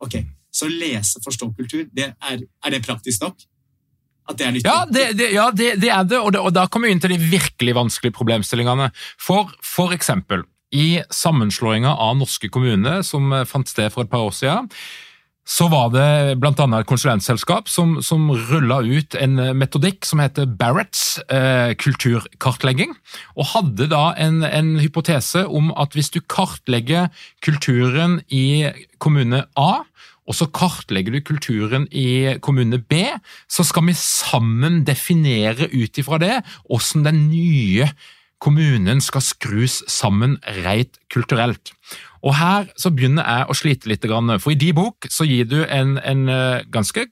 [0.03, 3.45] Ok, Så lese, forstå kultur, det er, er, det praktisk nok?
[4.29, 4.59] At det er?
[4.65, 7.15] Ja, det, det, ja, det, det er det, og, og da kommer vi inn til
[7.15, 8.91] de virkelig vanskelige problemstillingene.
[9.21, 14.37] For, for eksempel, i sammenslåinga av norske kommuner som fant sted for et par år
[14.37, 14.69] siden,
[15.43, 16.53] så var det bl.a.
[16.55, 22.95] et konsulentselskap som, som rulla ut en metodikk som heter Barretts eh, kulturkartlegging,
[23.35, 27.11] og hadde da en, en, hypotese om at hvis du kartlegger
[27.45, 28.71] kulturen i
[29.03, 29.73] kommune A,
[30.23, 33.03] og så kartlegger du kulturen i kommune B,
[33.51, 36.37] så skal vi sammen definere ut ifra det
[36.69, 37.91] hvordan den nye
[38.43, 41.73] kommunen skal skrus sammen reit kulturelt.
[42.23, 44.07] Og Her så begynner jeg å slite litt,
[44.43, 47.07] for i din bok så gir du en, en eh, ganske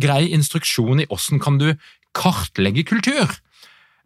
[0.00, 1.72] grei instruksjon i hvordan kan du
[2.16, 3.32] kartlegge kultur.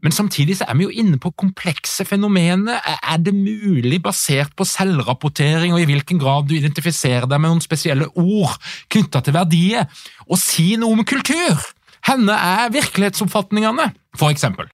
[0.02, 2.78] Men samtidig så er vi jo inne på komplekse fenomener.
[3.02, 7.64] Er det mulig, basert på selvrapportering og i hvilken grad du identifiserer deg med noen
[7.64, 8.54] spesielle ord
[8.94, 9.90] knytta til verdier,
[10.30, 11.66] å si noe om kultur?
[12.06, 14.70] Henne er virkelighetsoppfatningene, for eksempel?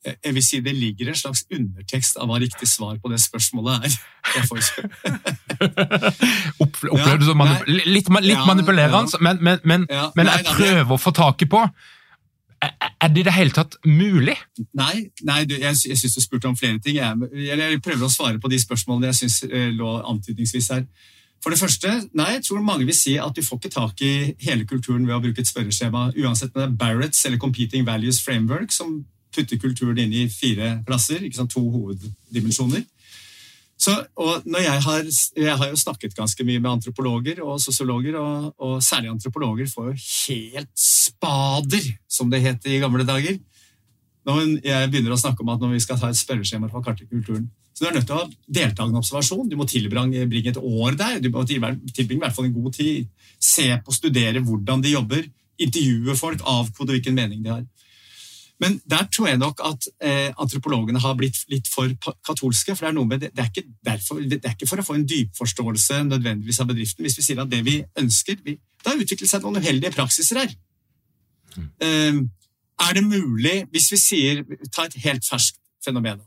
[0.00, 3.84] Jeg vil si det ligger en slags undertekst av hva riktig svar på det spørsmålet
[3.84, 3.90] er.
[6.64, 10.46] Opplevde du det som litt, litt Ja, manipulerende, men, men, men, Ja, men nei, jeg
[10.46, 11.60] nei, prøver å få tak i på
[12.64, 14.36] Er er det i det hele tatt mulig?
[14.76, 16.98] Nei, nei du, jeg, jeg syns du spurte om flere ting.
[16.98, 17.16] Jeg,
[17.48, 20.84] jeg prøver å svare på de spørsmålene jeg syns eh, lå antydningsvis her.
[21.40, 24.36] For det første, nei, jeg tror mange vil si at du får ikke tak i
[24.44, 28.20] hele kulturen ved å bruke et spørreskjema, uansett om det er Barretts eller Competing Values
[28.20, 29.00] Framework, som
[29.34, 32.84] putter kulturen inn i fire klasser, ikke sant, to hoveddimensjoner.
[33.80, 33.94] Så,
[34.60, 35.06] jeg, har,
[35.40, 39.88] jeg har jo snakket ganske mye med antropologer og sosiologer, og, og særlig antropologer får
[39.88, 43.38] jo helt spader, som det het i gamle dager,
[44.28, 46.84] når jeg begynner å snakke om at når vi skal ta et spørreskjema for å
[46.84, 47.48] kartlegge kulturen.
[47.72, 49.48] Så du er nødt til å ha deltakende observasjon.
[49.48, 51.14] Du må tilbringe et år der.
[51.24, 53.06] Du må tilbringe i hvert fall en god tid.
[53.40, 55.24] Se på, studere hvordan de jobber.
[55.56, 57.64] Intervjue folk, avkode hvilken mening de har.
[58.60, 61.92] Men der tror jeg nok at eh, antropologene har blitt litt for
[62.26, 62.74] katolske.
[62.76, 64.84] for Det er noe med det, det, er ikke derfor, det er ikke for å
[64.84, 67.06] få en dypforståelse nødvendigvis av bedriften.
[67.06, 70.42] Hvis vi sier at det vi ønsker vi, Det har utviklet seg noen uheldige praksiser
[70.42, 70.52] her.
[71.56, 72.20] Eh,
[72.80, 76.20] er det mulig, hvis vi sier Ta et helt ferskt fenomen.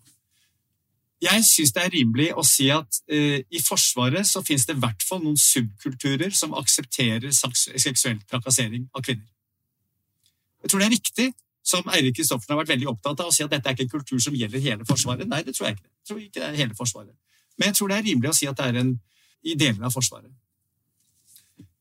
[1.23, 4.81] Jeg syns det er rimelig å si at eh, i Forsvaret så finnes det i
[4.81, 9.29] hvert fall noen subkulturer som aksepterer seksuell trakassering av kvinner.
[10.63, 11.29] Jeg tror det er riktig,
[11.63, 13.93] som Eirik Kristoffersen har vært veldig opptatt av, å si at dette er ikke en
[13.95, 15.27] kultur som gjelder hele Forsvaret.
[15.29, 15.89] Nei, det tror jeg ikke.
[15.89, 17.15] Jeg tror ikke det er hele Forsvaret.
[17.57, 18.93] Men jeg tror det er rimelig å si at det er en
[19.43, 20.31] i deler av Forsvaret.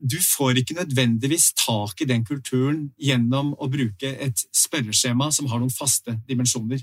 [0.02, 5.62] Du får ikke nødvendigvis tak i den kulturen gjennom å bruke et spørreskjema som har
[5.62, 6.82] noen faste dimensjoner.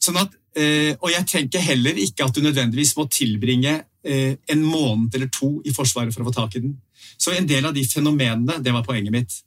[0.00, 4.64] Sånn at, eh, og jeg tenker heller ikke at du nødvendigvis må tilbringe eh, en
[4.64, 6.76] måned eller to i Forsvaret for å få tak i den.
[7.20, 9.40] Så en del av de fenomenene, det var poenget mitt.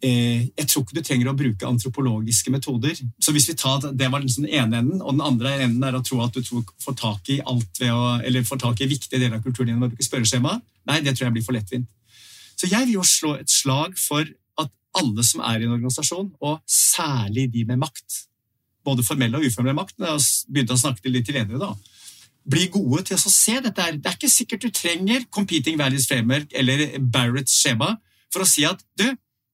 [0.00, 2.96] Eh, jeg tror ikke du trenger å bruke antropologiske metoder.
[3.20, 5.92] Så hvis vi tar, Det var liksom den ene enden, og den andre enden er
[5.92, 9.20] å tro at du får tak i alt ved å, eller får tak i viktige
[9.20, 10.60] deler av kulturen gjennom å bruke spørreskjema.
[10.86, 11.86] Nei, det tror jeg blir for lettvint.
[12.56, 14.24] Så jeg vil jo slå et slag for
[14.58, 18.24] at alle som er i en organisasjon, og særlig de med makt,
[18.84, 21.74] både formell og uformell makt, når jeg begynte å snakke litt til ledere da,
[22.50, 23.98] bli gode til å se dette her.
[24.00, 27.98] Det er ikke sikkert du trenger Competing Values Framework eller Barretts skjema
[28.32, 29.10] for å si at du,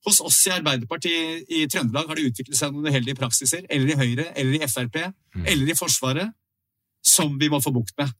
[0.06, 3.98] hos oss i Arbeiderpartiet i Trøndelag har det utviklet seg noen uheldige praksiser, eller i
[3.98, 5.00] Høyre, eller i Frp,
[5.42, 6.30] eller i Forsvaret,
[7.06, 8.12] som vi må få bukt med.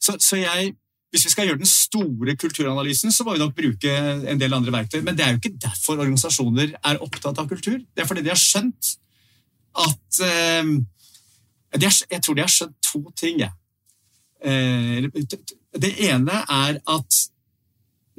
[0.00, 0.72] Så, så jeg,
[1.12, 3.96] hvis vi skal gjøre den store kulturanalysen, så må vi nok bruke
[4.32, 5.00] en del andre verktøy.
[5.06, 7.76] Men det er jo ikke derfor organisasjoner er opptatt av kultur.
[7.82, 8.94] Det er fordi de har skjønt
[9.78, 10.70] at eh,
[11.74, 13.42] har, Jeg tror de har skjønt to ting.
[13.42, 13.52] jeg.
[14.42, 15.10] Eh,
[15.82, 17.20] det ene er at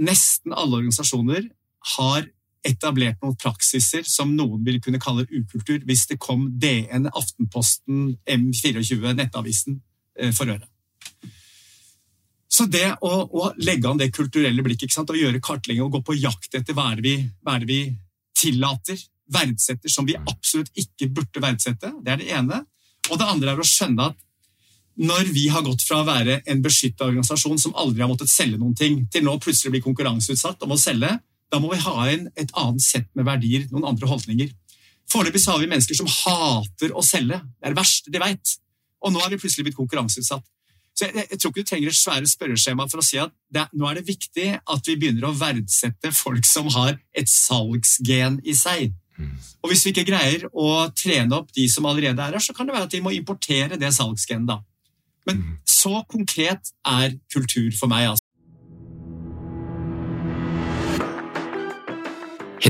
[0.01, 1.49] nesten alle organisasjoner
[1.97, 2.27] har
[2.67, 9.15] etablert noen praksiser som noen vil kunne kalle ukultur, hvis det kom DN, Aftenposten, M24,
[9.17, 9.79] Nettavisen
[10.19, 10.67] eh, for øre.
[12.51, 16.17] Så det å, å legge an det kulturelle blikket og gjøre kartlegging og gå på
[16.19, 17.15] jakt etter hva er det vi,
[17.47, 17.79] er vi
[18.37, 18.99] tillater,
[19.31, 22.59] verdsetter, som vi absolutt ikke burde verdsette, det er det ene.
[23.09, 24.19] Og det andre er å skjønne at
[25.01, 28.59] når vi har gått fra å være en beskytta organisasjon som aldri har måttet selge
[28.59, 31.13] noen ting, til nå plutselig bli konkurranseutsatt om å selge,
[31.51, 34.51] da må vi ha inn et annet sett med verdier, noen andre holdninger.
[35.11, 37.41] Foreløpig har vi mennesker som hater å selge.
[37.59, 38.55] Det er det verste de veit.
[39.01, 40.45] Og nå er vi plutselig blitt konkurranseutsatt.
[40.95, 43.65] Så jeg, jeg tror ikke du trenger et svære spørreskjema for å si at det,
[43.75, 48.55] nå er det viktig at vi begynner å verdsette folk som har et salgsgen i
[48.57, 48.91] seg.
[49.61, 52.67] Og hvis vi ikke greier å trene opp de som allerede er her, så kan
[52.67, 54.61] det være at vi må importere det salgsgenet, da.
[55.29, 58.20] Men så konkret er kultur for meg, altså.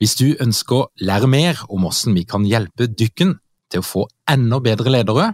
[0.00, 3.36] Hvis du ønsker å lære mer om hvordan vi kan hjelpe dykken
[3.72, 5.32] til å få enda bedre ledere,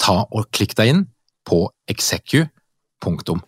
[0.00, 1.04] ta og klikk deg inn
[1.46, 3.46] på execu.no.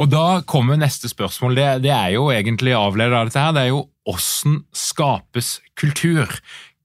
[0.00, 1.56] Og da kommer neste spørsmål.
[1.56, 3.54] Det, det er jo egentlig avledet av dette her.
[3.54, 6.32] Det er jo hvordan skapes kultur?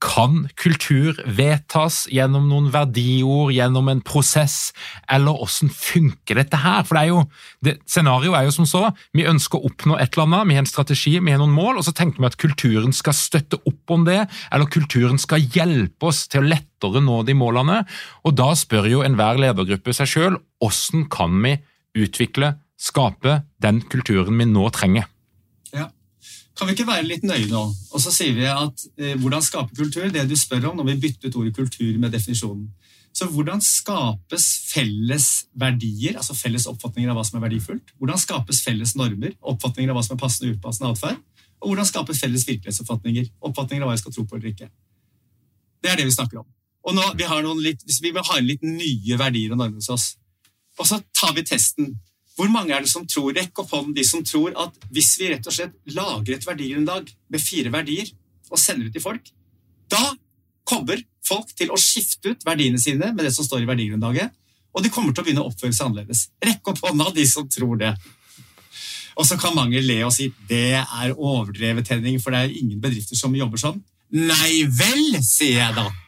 [0.02, 4.70] Kan kultur vedtas gjennom noen verdiord, gjennom en prosess,
[5.10, 6.84] eller hvordan funker dette her?
[6.86, 7.24] For det er jo,
[7.66, 8.84] det, Scenarioet er jo som så,
[9.16, 11.80] vi ønsker å oppnå et eller annet, vi har en strategi, vi har noen mål,
[11.80, 14.20] og så tenker vi at kulturen skal støtte opp om det,
[14.52, 17.82] eller kulturen skal hjelpe oss til å lettere nå de målene.
[18.22, 21.58] Og da spør jo enhver ledergruppe seg sjøl hvordan kan vi
[21.98, 25.10] utvikle, skape den kulturen vi nå trenger.
[26.58, 27.60] Kan vi ikke være litt nøye nå?
[27.94, 30.08] Og så sier vi at eh, hvordan skape kultur?
[30.10, 32.66] Det du spør om når vi bytter ut ordet kultur med definisjonen.
[33.14, 37.94] Så hvordan skapes felles verdier, altså felles oppfatninger av hva som er verdifullt?
[37.98, 41.22] Hvordan skapes felles normer, oppfatninger av hva som er passende og upassende atferd?
[41.58, 44.68] Og hvordan skapes felles virkelighetsoppfatninger, oppfatninger av hva jeg skal tro på eller ikke?
[45.82, 46.46] Det er det vi snakker om.
[46.86, 49.90] Og nå, vi, har noen litt, vi vil ha litt nye verdier og normer hos
[49.94, 50.06] oss.
[50.78, 51.96] Og så tar vi testen.
[52.38, 55.32] Hvor mange er det som tror, Rekk opp hånden de som tror at hvis vi
[55.32, 58.12] rett og slett lager et verdigrunnlag med fire verdier
[58.48, 59.32] og sender ut til folk,
[59.90, 60.04] da
[60.68, 64.30] kommer folk til å skifte ut verdiene sine med det som står i verdigrunnlaget,
[64.76, 66.28] og de kommer til å begynne å oppføre seg annerledes.
[66.44, 67.92] Rekk opp hånda, de som tror det.
[69.18, 72.78] Og så kan mange le og si det er overdrevet, Henning, for det er ingen
[72.82, 73.80] bedrifter som jobber sånn.
[74.14, 75.88] Nei vel, sier jeg da.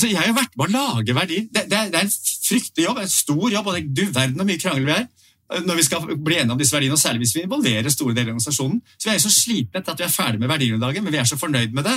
[0.00, 1.48] Så jeg har jo vært med å lage verdier.
[1.50, 2.14] Det, det, det er en
[2.50, 5.08] fryktelig jobb, en stor jobb, og det, du verden hvor mye krangel vi er
[5.66, 8.30] når vi skal bli enige om disse verdiene, og særlig hvis vi involverer store deler
[8.30, 8.80] av organisasjonen.
[8.94, 11.18] Så Vi er jo så slitne etter at vi er ferdig med verdigrunnlaget, men vi
[11.18, 11.96] er så fornøyd med det.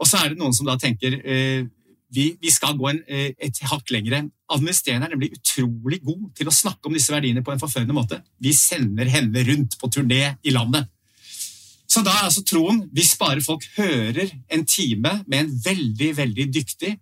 [0.00, 1.66] Og så er det noen som da tenker eh,
[2.14, 4.22] vi, vi, skal gå en, eh, et hakk lengre.
[4.54, 8.20] Administrerende er nemlig utrolig god til å snakke om disse verdiene på en forførende måte.
[8.40, 10.88] Vi sender henne rundt på turné i landet.
[11.90, 16.46] Så da er altså troen Hvis bare folk hører en time med en veldig, veldig
[16.54, 16.94] dyktig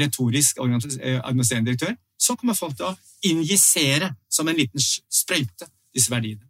[0.00, 2.96] retorisk eh, administrerende direktør, så kommer folk til å
[3.26, 6.46] injisere som en liten sprøyte disse verdiene.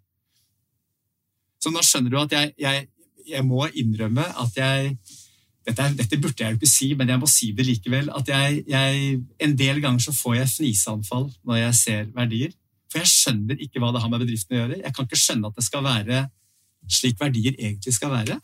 [1.63, 2.87] Så nå skjønner du at jeg, jeg,
[3.29, 4.97] jeg må innrømme at jeg
[5.63, 8.09] dette, dette, burde jeg jo ikke si, men jeg må si det likevel.
[8.19, 12.57] At jeg, jeg, en del ganger så får jeg fniseanfall når jeg ser verdier.
[12.91, 14.81] For jeg skjønner ikke hva det har med bedriften å gjøre.
[14.83, 16.25] Jeg kan ikke skjønne at det skal være
[16.91, 18.41] slik verdier egentlig skal være,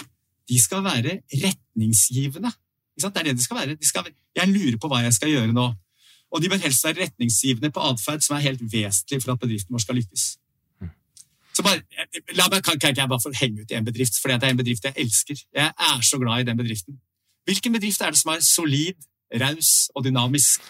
[0.48, 2.52] de skal være retningsgivende.
[2.98, 3.76] Det er det de skal være.
[3.78, 5.68] De skal, jeg lurer på hva jeg skal gjøre nå.
[6.34, 9.74] Og de bør helst være retningsgivende på atferd som er helt vesentlig for at bedriften
[9.74, 10.24] vår skal lykkes.
[11.56, 11.82] Så bare,
[12.38, 14.46] la meg, kan, kan ikke jeg bare få henge ut i en bedrift, for det
[14.46, 15.40] er en bedrift jeg elsker.
[15.54, 17.00] Jeg er så glad i den bedriften.
[17.48, 18.98] Hvilken bedrift er det som er solid,
[19.42, 20.62] raus og dynamisk?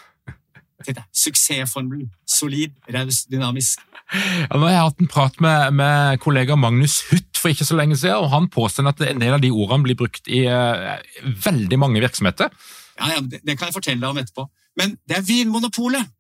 [0.86, 2.10] Suksessformelen.
[2.28, 3.80] Solid, raus, dynamisk.
[4.12, 7.76] Ja, nå har jeg hatt en prat med, med, kollega Magnus Hutt for ikke så
[7.76, 10.96] lenge siden, og han påstår at en del av de ordene blir brukt i uh,
[11.44, 12.54] veldig mange virksomheter.
[12.98, 14.46] Ja, ja det, det, kan jeg fortelle deg om etterpå.
[14.78, 16.14] Men det er Vinmonopolet!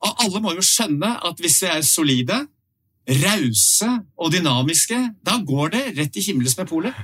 [0.00, 2.38] Og alle må jo skjønne at hvis vi er solide,
[3.20, 6.96] rause og dynamiske, da går det rett i himmels med polet.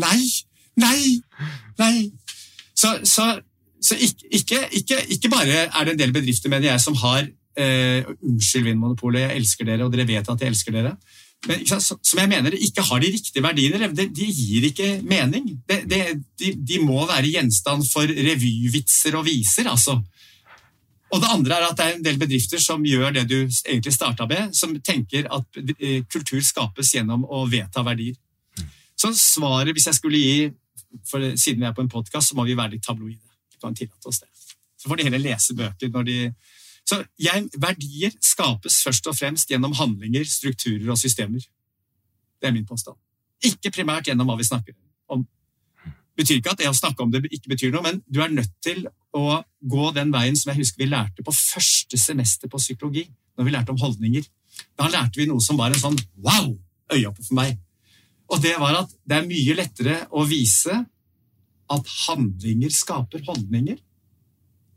[0.00, 0.20] Nei!
[0.80, 1.20] Nei!
[1.78, 1.96] Nei!
[2.74, 3.28] Så, så
[3.84, 7.26] så ikke, ikke, ikke, ikke, bare er det en del bedrifter mener jeg, som har
[7.60, 10.94] eh, Unnskyld, Vinmonopolet, jeg elsker dere, og dere vet at jeg elsker dere.
[11.44, 13.90] Men som jeg mener ikke har de riktige verdiene.
[13.92, 15.50] De, de gir ikke mening.
[15.68, 16.00] De,
[16.40, 19.98] de, de, må være gjenstand for revyvitser og viser, altså.
[21.12, 23.92] Og det andre er at det er en del bedrifter som gjør det du egentlig
[23.92, 28.16] starta med, som tenker at eh, kultur skapes gjennom å vedta verdier.
[28.96, 30.50] Så svaret, hvis jeg skulle gi
[31.10, 34.10] for Siden vi er på en podkast, så må vi være litt tabloide kan tillate
[34.10, 34.30] oss det.
[34.80, 36.18] Så får de heller lese bøker når de
[36.84, 41.40] Så jeg, verdier skapes først og fremst gjennom handlinger, strukturer og systemer.
[42.36, 42.98] Det er min påstand.
[43.40, 44.76] Ikke primært gjennom hva vi snakker
[45.08, 45.24] om.
[46.14, 48.52] Betyr ikke at det å snakke om det ikke betyr noe, men du er nødt
[48.62, 48.84] til
[49.16, 53.06] å gå den veien som jeg husker vi lærte på første semester på psykologi,
[53.38, 54.26] når vi lærte om holdninger.
[54.78, 56.52] Da lærte vi noe som var en sånn wow!
[56.92, 57.56] Øyeåpner for meg.
[58.28, 60.82] Og det var at det er mye lettere å vise
[61.72, 63.78] at handlinger skaper holdninger,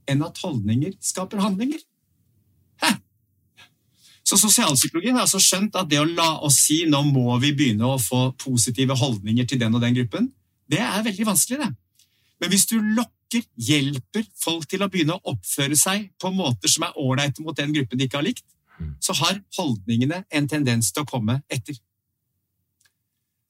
[0.07, 1.81] enn at holdninger skaper handlinger.
[2.83, 2.93] Hæ?
[4.27, 7.87] Så Sosialpsykologien har altså skjønt at det å la oss si nå må vi begynne
[7.87, 10.31] å få positive holdninger til den og den gruppen,
[10.67, 11.59] det er veldig vanskelig.
[11.63, 11.71] det.
[12.41, 16.85] Men hvis du lokker, hjelper folk til å begynne å oppføre seg på måter som
[16.87, 18.45] er ålreite mot den gruppen de ikke har likt,
[19.03, 21.75] så har holdningene en tendens til å komme etter.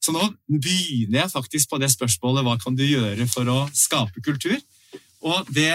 [0.08, 4.22] Så nå begynner jeg faktisk på det spørsmålet hva kan du gjøre for å skape
[4.24, 4.56] kultur?
[5.20, 5.68] Og det,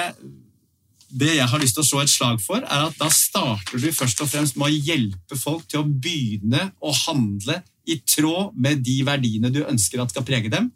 [1.14, 3.92] det jeg har lyst til å slå et slag for, er at da starter du
[3.94, 8.82] først og fremst med å hjelpe folk til å begynne å handle i tråd med
[8.82, 10.72] de verdiene du ønsker at skal prege dem.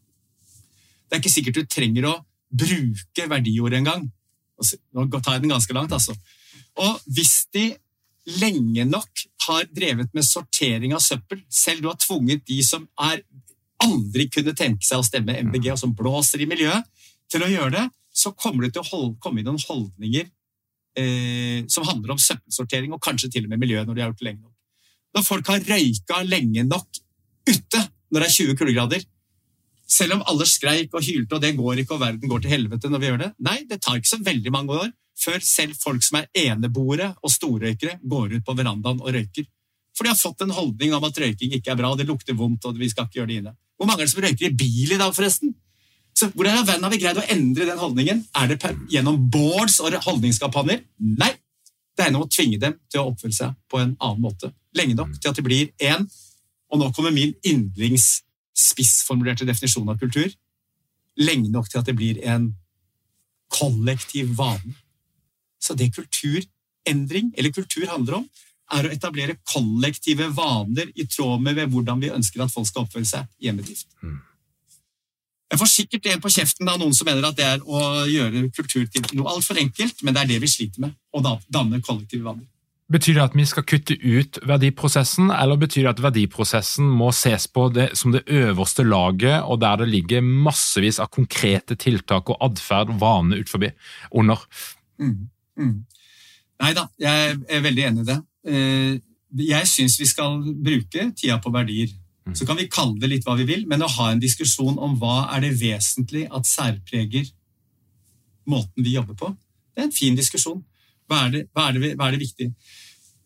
[1.07, 2.13] Det er ikke sikkert du trenger å
[2.53, 4.05] bruke verdiord engang.
[4.93, 6.13] Nå tar jeg den ganske langt, altså.
[6.77, 7.71] Og hvis de
[8.37, 11.41] lenge nok har drevet med sortering av søppel.
[11.49, 13.23] Selv du har tvunget de som er
[13.83, 16.87] aldri kunne tenke seg å stemme MDG, og som blåser i miljøet,
[17.31, 17.85] til å gjøre det,
[18.17, 20.25] så kommer det til å holde, komme inn noen holdninger
[20.97, 24.23] eh, som handler om søppelsortering, og kanskje til og med miljøet, når de har gjort
[24.23, 24.55] det lenge nok.
[25.17, 27.03] Når folk har røyka lenge nok
[27.47, 29.05] ute når det er 20 kuldegrader,
[29.87, 32.89] selv om alle skreik og hylte og det går ikke og verden går til helvete
[32.91, 36.03] når vi gjør det, nei, det tar ikke så veldig mange år før selv folk
[36.05, 39.47] som er eneboere og storrøykere, går ut på verandaen og røyker.
[39.97, 42.67] For de har fått en holdning om at røyking ikke er bra, det lukter vondt,
[42.69, 43.55] og vi skal ikke gjøre det inne.
[43.77, 45.55] Hvor mange er det som røyker i bil i dag, forresten?
[46.17, 48.23] Så Hvordan har vi greid å endre den holdningen?
[48.37, 48.57] Er det
[48.89, 50.79] gjennom boards og holdningskampanjer?
[51.21, 51.33] Nei.
[51.93, 54.51] Det er gjennom å tvinge dem til å oppføre seg på en annen måte.
[54.77, 56.07] Lenge nok til at det blir én.
[56.73, 60.29] Og nå kommer min yndlingsspissformulerte definisjon av kultur.
[61.21, 62.51] Lenge nok til at det blir en
[63.53, 64.73] kollektiv vane.
[65.61, 68.27] Så det kulturendring, eller kultur, handler om,
[68.75, 73.07] er å etablere kollektive vaner i tråd med hvordan vi ønsker at folk skal oppføre
[73.07, 73.87] seg i en bedrift.
[74.01, 74.19] Mm.
[75.47, 78.49] Jeg får sikkert en på kjeften av noen som mener at det er å gjøre
[78.55, 82.27] kultur til noe altfor enkelt, men det er det vi sliter med, å danne kollektive
[82.27, 82.47] vaner.
[82.91, 87.47] Betyr det at vi skal kutte ut verdiprosessen, eller betyr det at verdiprosessen må ses
[87.51, 92.39] på det, som det øverste laget, og der det ligger massevis av konkrete tiltak og
[92.47, 93.73] atferd og vaner ut forbi,
[94.15, 94.43] under?
[95.03, 95.27] Mm.
[95.59, 95.75] Mm.
[96.63, 98.17] Nei da, jeg er veldig enig i det.
[98.45, 98.99] Eh,
[99.37, 101.91] jeg syns vi skal bruke tida på verdier.
[102.27, 102.35] Mm.
[102.35, 104.97] Så kan vi kalle det litt hva vi vil, men å ha en diskusjon om
[104.99, 107.27] hva er det vesentlig at særpreger
[108.47, 109.31] måten vi jobber på,
[109.75, 110.61] det er en fin diskusjon.
[111.07, 112.47] Hva er det, hva er det, hva er det viktig?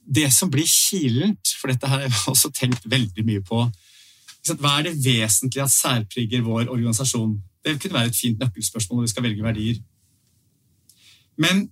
[0.01, 3.63] Det som blir kilent, for dette har jeg også tenkt veldig mye på
[4.57, 7.37] Hva er det vesentlig at særpreger vår organisasjon?
[7.61, 9.77] Det kunne være et fint nøkkelspørsmål når vi skal velge verdier.
[11.37, 11.67] Men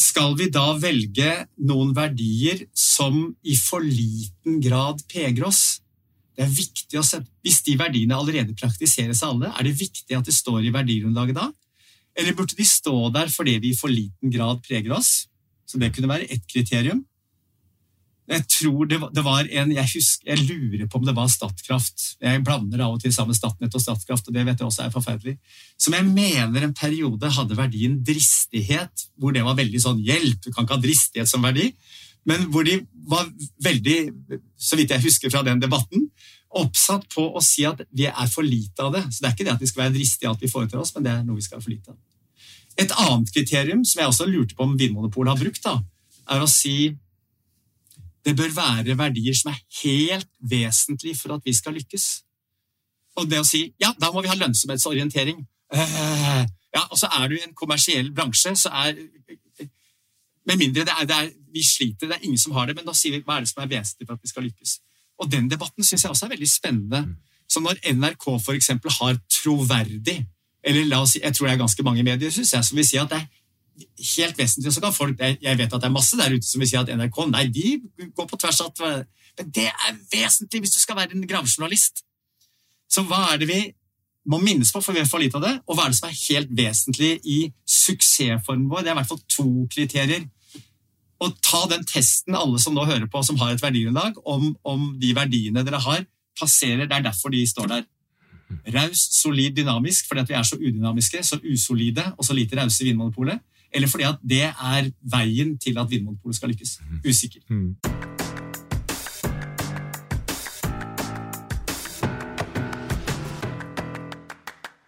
[0.00, 1.30] skal vi da velge
[1.66, 5.80] noen verdier som i for liten grad peger oss?
[6.34, 10.16] Det er viktig å se, Hvis de verdiene allerede praktiseres av alle, er det viktig
[10.16, 11.50] at det står i verdigrunnlaget da?
[12.18, 15.28] Eller burde de stå der fordi de i for liten grad preger oss?
[15.66, 17.04] Så det kunne være ett kriterium.
[18.24, 21.28] Jeg tror det var, det var en jeg, husker, jeg lurer på om det var
[21.28, 22.04] Statkraft.
[22.24, 24.94] Jeg blander av og til sammen Statnett og Statkraft, og det vet jeg også er
[24.94, 25.34] forferdelig.
[25.76, 30.48] Som jeg mener en periode hadde verdien dristighet, hvor det var veldig sånn hjelp, du
[30.54, 31.68] kan ikke ha dristighet som verdi,
[32.24, 32.78] men hvor de
[33.10, 33.28] var
[33.60, 33.98] veldig,
[34.56, 36.08] så vidt jeg husker fra den debatten,
[36.54, 39.04] oppsatt på å si at vi er for lite av det.
[39.10, 40.94] Så det er ikke det at vi skal være dristige i alt vi foretar oss,
[40.96, 42.00] men det er noe vi skal være for lite av.
[42.80, 45.76] Et annet kriterium som jeg også lurte på om Vinmonopolet har brukt, da,
[46.32, 46.94] er å si
[48.24, 52.06] det bør være verdier som er helt vesentlige for at vi skal lykkes.
[53.20, 55.44] Og det å si ja, da må vi ha lønnsomhetsorientering.
[55.74, 56.42] Uh,
[56.74, 58.96] ja, Og så er du i en kommersiell bransje, så er
[60.44, 62.84] Med mindre det er, det er, vi sliter, det er ingen som har det, men
[62.84, 64.74] da sier vi hva er det som er vesentlig for at vi skal lykkes.
[65.22, 67.00] Og den debatten syns jeg også er veldig spennende.
[67.48, 68.68] Så når NRK f.eks.
[68.98, 70.18] har troverdig
[70.64, 72.86] Eller la oss si, jeg tror det er ganske mange medier synes jeg, som vil
[72.88, 73.26] si at det er
[74.16, 74.72] helt vesentlig.
[74.72, 76.90] Så kan folk, Jeg vet at det er masse der ute som vil si at
[76.90, 77.80] NRK nei, de
[78.16, 78.72] går på tvers av
[79.38, 82.04] Men det er vesentlig hvis du skal være en gravejournalist.
[82.88, 83.62] Så hva er det vi
[84.30, 86.08] må minnes på, for vi har for lite av det, og hva er det som
[86.08, 88.84] er helt vesentlig i suksessformen vår?
[88.84, 90.28] Det er i hvert fall to kriterier.
[91.20, 94.86] Og ta den testen, alle som nå hører på, som har et verdigrunnlag, om, om
[95.00, 96.06] de verdiene dere har,
[96.38, 96.86] passerer.
[96.86, 97.84] Det er derfor de står der.
[98.74, 102.84] Raust, solid, dynamisk, fordi at vi er så udynamiske, så usolide og så lite rause
[102.84, 103.42] i Vinmonopolet
[103.74, 106.78] eller fordi at det er veien til at Vinmonopolet skal lykkes.
[106.90, 107.00] Mm.
[107.08, 107.40] Usikker.
[107.50, 107.74] Mm.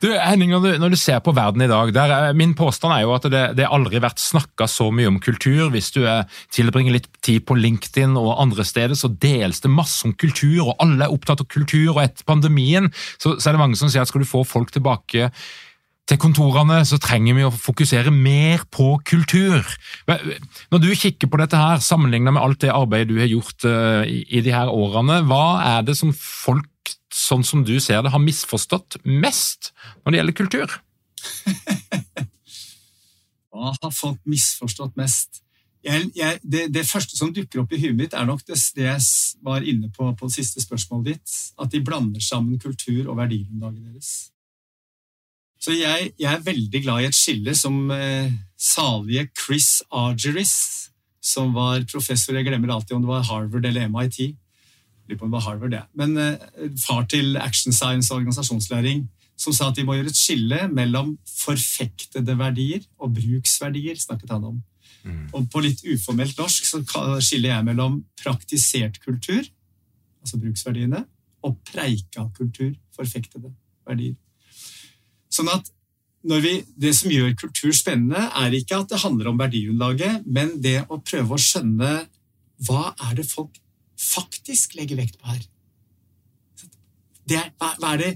[0.07, 3.25] Du, Henning, når du, ser på verden i dag, der, Min påstand er jo at
[3.33, 5.71] det, det aldri har vært snakka så mye om kultur.
[5.73, 10.05] Hvis du er, tilbringer litt tid på LinkedIn og andre steder, så deles det masse
[10.07, 11.97] om kultur, og alle er opptatt av kultur.
[11.97, 14.71] Og etter pandemien så, så er det mange som sier at skal du få folk
[14.77, 15.31] tilbake
[16.07, 19.67] til kontorene så trenger vi å fokusere mer på kultur.
[20.07, 23.67] Når du kikker på dette her, sammenlignet med alt det arbeidet du har gjort
[24.07, 26.71] i, i de her årene, hva er det som folk,
[27.11, 29.73] sånn som du ser det, har misforstått mest
[30.05, 30.77] når det gjelder kultur?
[33.51, 35.43] hva har folk misforstått mest?
[35.87, 38.89] Jeg, jeg, det, det, første som dukker opp i huet mitt, er nok det, det
[38.89, 39.03] jeg
[39.47, 41.37] var inne på på det siste spørsmålet ditt.
[41.63, 44.15] At de blander sammen kultur og verdigrunnlaget deres.
[45.67, 50.53] Så jeg, jeg, er veldig glad i et skille som eh, salige Chris Argeris,
[51.19, 54.37] som var professor Jeg glemmer alltid om det var Harvard eller MIT.
[55.09, 55.81] Lurer på om det var Harvard, det.
[55.99, 60.21] Men eh, far til action science og organisasjonslæring, som sa at vi må gjøre et
[60.21, 64.61] skille mellom forfektede verdier og bruksverdier, snakket han om.
[65.03, 65.25] Mm.
[65.35, 66.85] Og på litt uformelt norsk så
[67.19, 69.43] skiller jeg mellom praktisert kultur,
[70.23, 71.03] altså bruksverdiene,
[71.43, 73.51] og preika kultur, forfektede
[73.87, 74.15] verdier.
[75.37, 75.69] Sånn at
[76.27, 80.81] vi, det som gjør kultur spennende, er ikke at det handler om verdigrunnlaget, men det
[80.91, 81.93] å prøve å skjønne
[82.67, 83.61] hva er det folk
[84.01, 85.43] faktisk legger vekt på her.
[87.27, 88.13] Er, hva er det,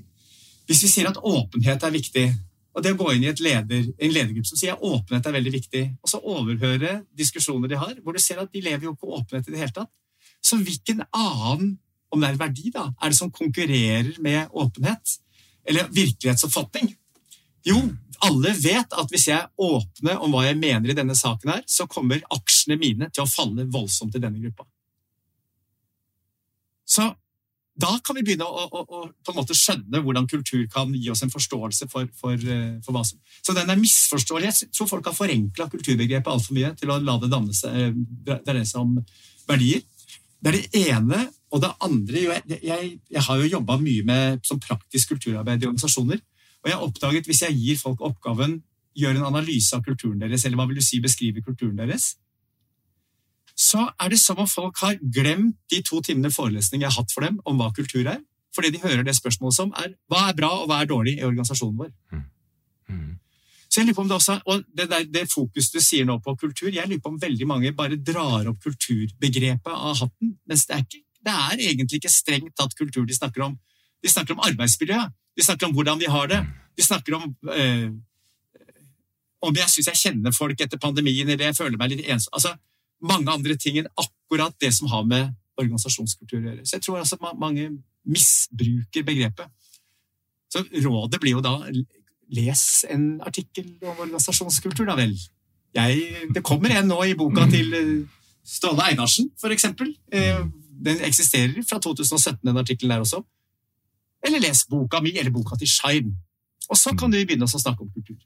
[0.71, 2.27] hvis vi sier at åpenhet er viktig,
[2.71, 5.53] og det å gå inn i leder, en ledergruppe som sier at åpenhet er veldig
[5.57, 9.11] viktig, og så overhøre diskusjoner de har, hvor du ser at de lever jo på
[9.19, 9.91] åpenhet i det hele tatt,
[10.41, 11.75] så hvilken annen,
[12.11, 15.19] om det er verdi, da, er det som konkurrerer med åpenhet?
[15.69, 16.95] Eller virkelighetsoppfatning?
[17.67, 17.81] Jo,
[18.27, 21.65] alle vet at hvis jeg er åpne om hva jeg mener i denne saken, her,
[21.69, 24.67] så kommer aksjene mine til å falle voldsomt i denne gruppa.
[26.91, 27.07] Så
[27.81, 31.09] da kan vi begynne å, å, å, på en måte skjønne hvordan kultur kan gi
[31.13, 34.51] oss en forståelse for, for, eh, for hva som Så den er misforståelig.
[34.51, 38.41] Jeg tror folk har forenkla kulturbegrepet altfor mye til å la det danne seg, eh,
[38.45, 38.99] dreie seg om
[39.49, 39.87] verdier.
[40.41, 41.23] Det er det ene.
[41.51, 45.71] Og det andre Jeg, jeg, jeg har jo jobba mye med som praktisk kulturarbeid i
[45.71, 46.21] organisasjoner.
[46.61, 48.59] Og jeg har oppdaget hvis jeg gir folk oppgaven
[48.97, 52.15] gjør en analyse av kulturen deres, eller hva vil du si beskrive kulturen deres,
[53.61, 57.13] så er det som om folk har glemt de to timene forelesning jeg har hatt
[57.13, 58.21] for dem om hva kultur er.
[58.57, 61.27] Fordi de hører det spørsmålet som er hva er bra og hva er dårlig i
[61.27, 61.91] organisasjonen vår.
[62.11, 62.25] Mm.
[62.91, 63.11] Mm.
[63.69, 66.17] Så jeg lurer på om det også, og det, der, det fokus du sier nå
[66.25, 70.35] på kultur, jeg lurer på om veldig mange bare drar opp kulturbegrepet av hatten.
[70.51, 73.55] Mens det er, ikke, det er egentlig ikke strengt tatt kultur de snakker om.
[74.03, 75.05] De snakker om arbeidsmiljø,
[75.37, 76.41] de snakker om hvordan vi har det.
[76.77, 77.91] De snakker om eh,
[79.41, 82.33] om jeg syns jeg kjenner folk etter pandemien, eller jeg føler meg litt ensom.
[82.37, 82.55] Altså,
[83.01, 86.67] mange andre ting enn akkurat det som har med organisasjonskultur å gjøre.
[86.67, 87.71] Så jeg tror altså mange
[88.09, 89.49] misbruker begrepet.
[90.51, 91.57] Så rådet blir jo da
[92.31, 95.15] les en artikkel om organisasjonskultur, da vel.
[95.77, 97.91] Jeg, det kommer en nå i boka til eh,
[98.47, 99.93] Ståle Einarsen, eksempel.
[100.13, 100.43] Eh,
[100.81, 103.23] den eksisterer fra 2017, den artikkelen der også.
[104.27, 106.15] Eller les boka mi, eller boka til Shine.
[106.71, 108.19] Og så kan du begynne å snakke om kultur.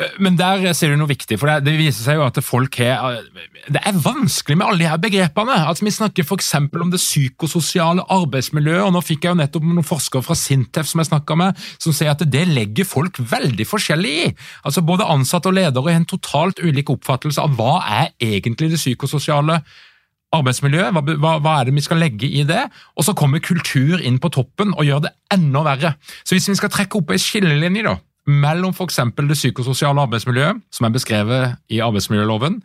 [0.00, 3.20] Eh, men der ser du noe viktig, for det, viser seg jo at folk har
[3.68, 5.58] Det er vanskelig med alle de her begrepene.
[5.68, 6.54] Altså, Vi snakker f.eks.
[6.54, 11.02] om det psykososiale arbeidsmiljøet, og nå fikk jeg jo nettopp noen forskere fra Sintef som
[11.02, 14.26] jeg med, som sier at det legger folk veldig forskjellig i.
[14.64, 18.80] Altså Både ansatte og ledere har en totalt ulik oppfattelse av hva er egentlig det
[18.80, 19.90] psykososiale arbeidsmiljøet,
[20.32, 22.62] hva, hva, hva, er det vi skal legge i det?
[22.96, 25.92] Og så kommer kultur inn på toppen og gjør det enda verre.
[26.24, 29.00] Så hvis vi skal trekke opp ei skillelinje, da, mellom f.eks.
[29.18, 32.62] det psykososiale arbeidsmiljøet, som er beskrevet i arbeidsmiljøloven,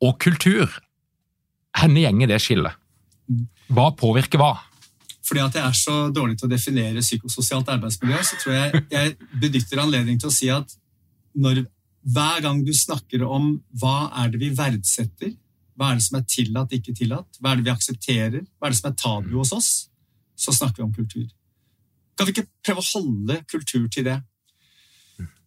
[0.00, 0.66] og kultur.
[1.76, 2.74] Henne gjenger det skillet?
[3.70, 4.54] Hva påvirker hva?
[5.26, 9.12] Fordi at jeg er så dårlig til å definere psykososialt arbeidsmiljø, så tror jeg jeg
[9.42, 10.72] benytter anledning til å si at
[11.38, 11.62] når,
[12.02, 15.36] hver gang du snakker om hva er det vi verdsetter,
[15.80, 18.74] hva er det som er tillatt, ikke tillatt, hva er det vi aksepterer, hva er
[18.74, 19.68] det som er tabu hos oss,
[20.36, 21.28] så snakker vi om kultur.
[22.18, 24.18] Kan vi ikke prøve å holde kultur til det?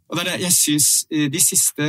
[0.09, 1.85] Og det er det jeg syns eh, de siste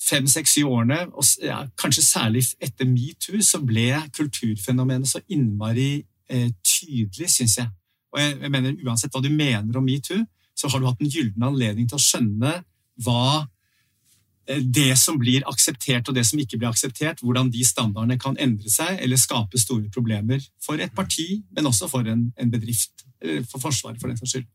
[0.00, 5.90] fem, seks, syv årene, og ja, kanskje særlig etter metoo, så ble kulturfenomenet så innmari
[6.32, 7.68] eh, tydelig, syns jeg.
[8.14, 10.24] Og jeg, jeg, mener, Uansett hva du mener om metoo,
[10.56, 12.54] så har du hatt en gyllen anledning til å skjønne
[13.04, 13.44] hva
[14.48, 18.70] det som blir akseptert og det som ikke blir akseptert, hvordan de standardene kan endre
[18.72, 23.04] seg eller skape store problemer for et parti, men også for en, en bedrift,
[23.50, 24.48] for Forsvaret, for den saks skyld.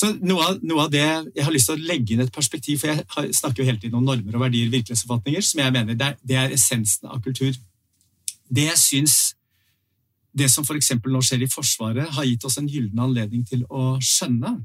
[0.00, 2.80] Så noe av, noe av, det Jeg har lyst til å legge inn et perspektiv,
[2.80, 6.06] for jeg snakker jo hele tiden om normer og verdier, virkelighetsoppfatninger, som jeg mener det
[6.06, 7.52] er, det er essensen av kultur.
[8.48, 9.18] Det jeg syns
[10.32, 10.94] det som f.eks.
[11.02, 14.60] nå skjer i Forsvaret, har gitt oss en gyllen anledning til å skjønne,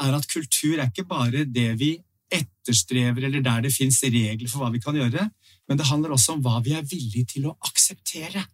[0.00, 1.92] er at kultur er ikke bare det vi
[2.32, 5.28] etterstrever, eller der det fins regler for hva vi kan gjøre,
[5.68, 8.44] men det handler også om hva vi er villige til å akseptere.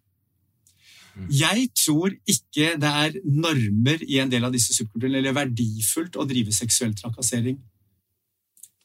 [1.31, 6.27] Jeg tror ikke det er normer i en del av disse subkulturene, eller verdifullt å
[6.27, 7.57] drive seksuell trakassering.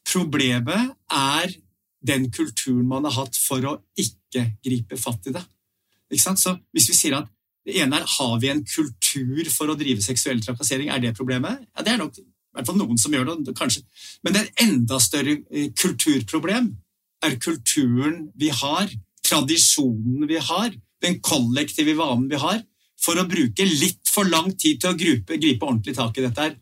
[0.07, 1.55] Problemet er
[2.07, 5.43] den kulturen man har hatt for å ikke gripe fatt i det.
[6.19, 7.31] Så hvis vi sier at
[7.67, 11.65] det ene er har vi en kultur for å drive seksuell trakassering, er det problemet?
[11.75, 12.15] Ja, Det er nok
[12.57, 13.83] i hvert fall noen som gjør det, kanskje.
[14.25, 16.71] Men et enda større eh, kulturproblem
[17.25, 18.89] er kulturen vi har,
[19.27, 20.73] tradisjonen vi har,
[21.05, 22.63] den kollektive vanen vi har,
[22.97, 26.47] for å bruke litt for lang tid til å gripe, gripe ordentlig tak i dette
[26.47, 26.55] her.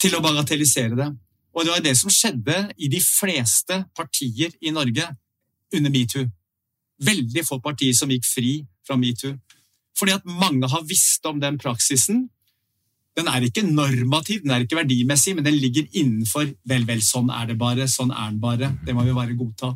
[0.00, 1.10] Til å bagatellisere det.
[1.52, 5.04] Og det var det som skjedde i de fleste partier i Norge
[5.76, 6.24] under metoo.
[7.04, 8.54] Veldig få partier som gikk fri
[8.86, 9.36] fra metoo.
[9.98, 12.24] Fordi at mange har visst om den praksisen.
[13.16, 17.28] Den er ikke normativ, den er ikke verdimessig, men den ligger innenfor vel, vel, sånn
[17.34, 18.72] er det bare, sånn er den bare.
[18.86, 19.74] Det må vi bare godta.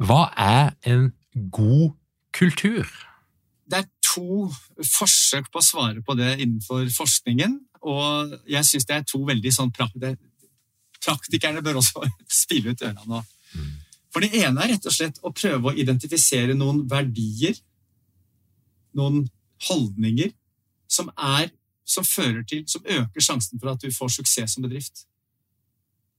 [0.00, 1.12] Hva er en
[1.54, 1.94] god
[2.34, 2.88] kultur?
[3.70, 4.48] det er to
[4.82, 9.52] forsøk på å svare på det innenfor forskningen, og jeg syns det er to veldig
[9.54, 9.72] sånn
[11.00, 12.02] Praktikerne bør også
[12.42, 13.22] spille ut ørene nå.
[14.10, 17.54] For det ene er rett og slett å prøve å identifisere noen verdier,
[18.98, 19.22] noen
[19.68, 20.34] holdninger,
[20.90, 21.50] som, er,
[21.86, 25.04] som fører til, som øker sjansen for at du får suksess som bedrift.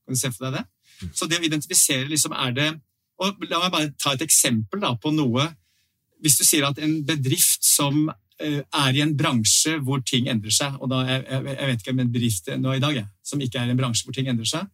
[0.05, 1.11] Kan du se for deg det?
[1.17, 2.71] Så det å identifisere liksom er det
[3.21, 5.51] og La meg bare ta et eksempel da, på noe
[6.21, 8.03] hvis du sier at en bedrift som
[8.41, 11.95] eh, er i en bransje hvor ting endrer seg, og da, jeg, jeg vet ikke
[11.95, 14.29] om en bedrift nå i dag jeg, som ikke er i en bransje hvor ting
[14.29, 14.67] endrer seg,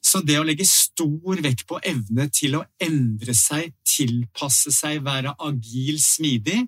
[0.00, 5.34] så det å legge stor vekt på evne til å endre seg, tilpasse seg, være
[5.42, 6.62] agil, smidig,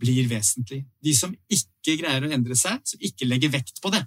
[0.00, 0.84] blir vesentlig.
[1.02, 4.02] De som ikke greier å endre seg, som ikke legger vekt på det,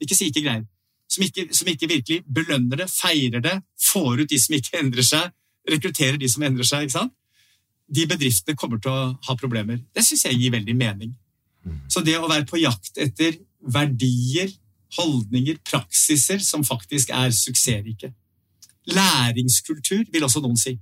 [0.00, 0.66] ikke si ikke greier,
[1.10, 3.56] som ikke, som ikke virkelig belønner det, feirer det,
[3.90, 5.32] får ut de som ikke endrer seg,
[5.68, 7.16] rekrutterer de som endrer seg, ikke sant?
[7.90, 9.80] de bedriftene kommer til å ha problemer.
[9.94, 11.14] Det syns jeg gir veldig mening.
[11.90, 14.52] Så det å være på jakt etter verdier,
[14.96, 18.12] holdninger, praksiser som faktisk er suksessrike.
[18.90, 20.76] Læringskultur, vil også noen si.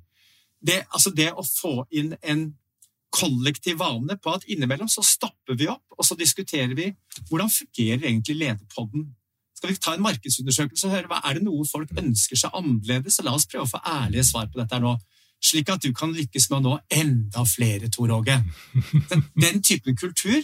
[0.60, 2.48] Det, altså det å få inn en
[3.14, 6.90] kollektiv vane på at innimellom så stopper vi opp, og så diskuterer vi
[7.30, 9.08] hvordan fungerer egentlig lederpodden.
[9.58, 13.16] Skal vi ta en markedsundersøkelse og høre hva er det noe folk ønsker seg annerledes?
[13.18, 14.94] Så la oss prøve å få ærlige svar på dette her nå
[15.44, 18.38] slik at du kan lykkes med å nå enda flere, Tor Åge.
[19.10, 20.40] Den, den typen kultur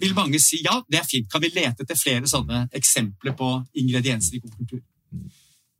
[0.00, 1.28] vil mange si ja, det er fint.
[1.30, 4.82] Kan vi lete etter flere sånne eksempler på ingredienser i god kultur?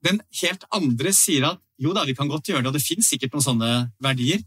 [0.04, 3.08] Den helt andre sier at jo da, vi kan godt gjøre det, og det finnes
[3.08, 3.70] sikkert noen sånne
[4.04, 4.42] verdier,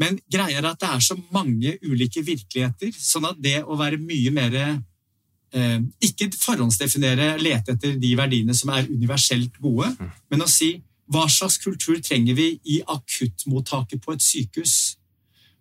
[0.00, 4.00] men greia er at det er så mange ulike virkeligheter, sånn at det å være
[4.02, 9.92] mye mer eh, Ikke forhåndsdefinere, lete etter de verdiene som er universelt gode,
[10.30, 10.74] men å si
[11.12, 14.96] hva slags kultur trenger vi i akuttmottaket på et sykehus?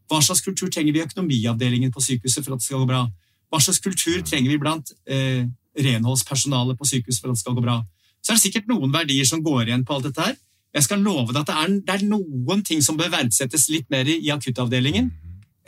[0.10, 3.04] Hva slags kultur trenger vi i økonomiavdelingen på sykehuset for at det skal gå bra?
[3.52, 5.44] Hva slags kultur trenger vi blant eh,
[5.78, 7.82] renholdspersonalet på sykehuset for at det skal gå bra?
[8.24, 10.38] Så er det sikkert noen verdier som går igjen på alt dette her.
[10.74, 13.90] Jeg skal love deg at det er, det er noen ting som bør verdsettes litt
[13.94, 15.12] mer i akuttavdelingen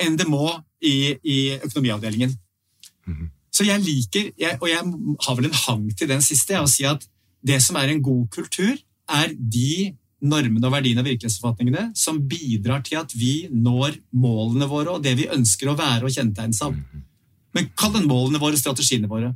[0.02, 0.50] enn det må
[0.84, 2.34] i, i økonomiavdelingen.
[3.56, 4.82] Så jeg liker, jeg, og jeg
[5.28, 7.06] har vel en hang til den siste, å si at
[7.46, 8.74] det som er en god kultur,
[9.06, 9.94] er de
[10.26, 15.14] normene og verdiene og virkelighetsoppfatningene som bidrar til at vi når målene våre og det
[15.20, 16.74] vi ønsker å være og kjennetegnes av.
[17.56, 19.36] Men kall den målene våre, strategiene våre.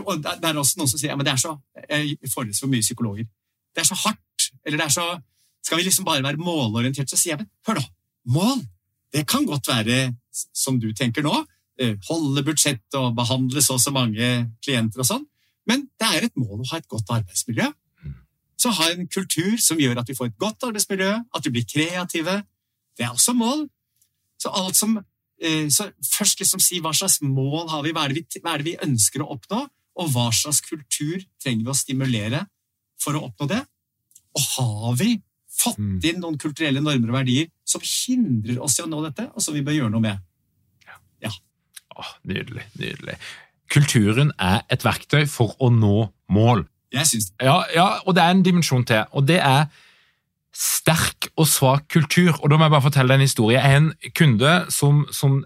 [0.00, 1.52] Og Det er også noen som sier ja, men det er så,
[1.90, 3.28] jeg foreleser for mye psykologer.
[3.74, 4.23] Det er så hardt.
[4.64, 5.06] Eller det er så
[5.64, 7.84] Skal vi liksom bare være målorientert, så sier jeg men hør, da.
[8.28, 8.58] Mål!
[9.14, 10.12] Det kan godt være,
[10.52, 11.32] som du tenker nå,
[11.80, 14.28] eh, holde budsjett og behandle så og så mange
[14.60, 15.24] klienter og sånn.
[15.64, 17.70] Men det er et mål å ha et godt arbeidsmiljø
[18.64, 21.66] så ha en kultur som gjør at vi får et godt arbeidsmiljø, at vi blir
[21.68, 22.38] kreative.
[22.96, 23.66] Det er også mål.
[24.40, 28.16] Så alt som eh, så Først liksom si hva slags mål har vi, hva er,
[28.16, 29.64] vi, hva er det vi ønsker å oppnå,
[30.00, 32.44] og hva slags kultur trenger vi å stimulere
[33.00, 33.60] for å oppnå det?
[34.34, 35.14] Og har vi
[35.54, 35.98] fått mm.
[36.10, 39.54] inn noen kulturelle normer og verdier som hindrer oss i å nå dette, og som
[39.56, 40.22] vi bør gjøre noe med?
[41.22, 41.32] Ja.
[41.94, 42.66] Åh, nydelig.
[42.80, 43.16] Nydelig.
[43.72, 46.66] Kulturen er et verktøy for å nå mål.
[46.94, 47.46] Jeg syns det.
[47.46, 49.66] Ja, ja, og det er en dimensjon til, og det er
[50.54, 52.36] sterk og svak kultur.
[52.40, 53.58] Og da må jeg bare fortelle en historie.
[53.58, 55.40] Jeg er en kunde som, som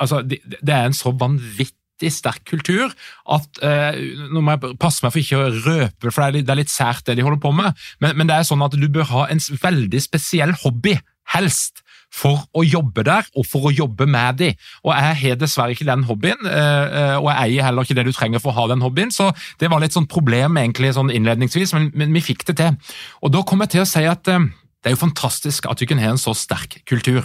[0.00, 2.92] altså, det, det, er en så vanvittig sterk kultur
[3.30, 4.00] at eh,
[4.32, 6.62] Nå må jeg passe meg for ikke å røpe, for det er litt, det er
[6.62, 7.72] litt sært det de holder på med,
[8.02, 10.98] men, men det er sånn at du bør ha en veldig spesiell hobby,
[11.34, 11.84] helst
[12.14, 14.50] for å jobbe der og for å jobbe med de.
[14.84, 18.06] Og Jeg har dessverre ikke den hobbyen, eh, eh, og jeg eier heller ikke det
[18.06, 21.10] du trenger for å ha den hobbyen, så det var litt sånn problem egentlig sånn
[21.14, 22.76] innledningsvis, men, men vi fikk det til.
[23.22, 24.46] Og Da kom jeg til å si at eh,
[24.84, 27.24] det er jo fantastisk at vi kan ha en så sterk kultur,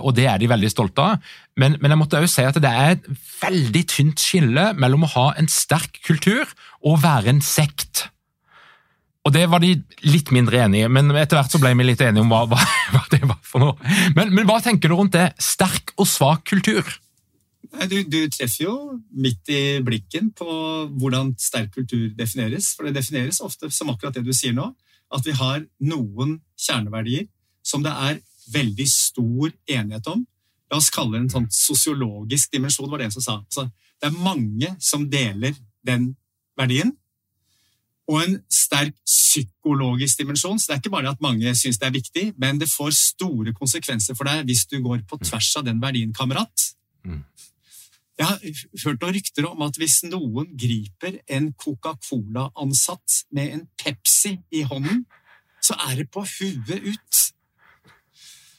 [0.00, 1.26] og det er de veldig stolte av.
[1.60, 3.10] Men, men jeg måtte også si at det er et
[3.42, 6.48] veldig tynt skille mellom å ha en sterk kultur
[6.80, 8.06] og være en sekt.
[9.26, 9.72] Og Det var de
[10.06, 12.60] litt mindre enige men etter hvert så ble vi litt enige om hva, hva,
[12.94, 13.96] hva det var for noe.
[14.14, 15.32] Men, men, hva tenker du rundt det?
[15.42, 16.86] Sterk og svak kultur?
[17.90, 18.74] Du, du, treffer jo
[19.18, 20.46] midt i blikken på
[20.96, 22.70] hvordan sterk kultur defineres.
[22.76, 24.70] For det defineres ofte som akkurat det du sier nå,
[25.14, 27.28] at vi har noen kjerneverdier
[27.66, 28.20] som det er
[28.52, 30.24] veldig stor enighet om.
[30.70, 33.36] La oss kalle det en sånn sosiologisk dimensjon, var det en som sa.
[33.42, 33.68] Altså,
[34.00, 35.54] det er mange som deler
[35.86, 36.12] den
[36.58, 36.94] verdien
[38.06, 40.58] og en sterk psykologisk dimensjon.
[40.58, 43.54] Så det er ikke bare at mange syns det er viktig, men det får store
[43.56, 46.68] konsekvenser for deg hvis du går på tvers av den verdien, kamerat.
[47.06, 47.24] Mm.
[48.16, 48.38] Jeg har
[48.84, 55.04] hørt noen rykter om at hvis noen griper en Coca-Cola-ansatt med en Pepsi i hånden,
[55.60, 57.22] så er det på huet ut.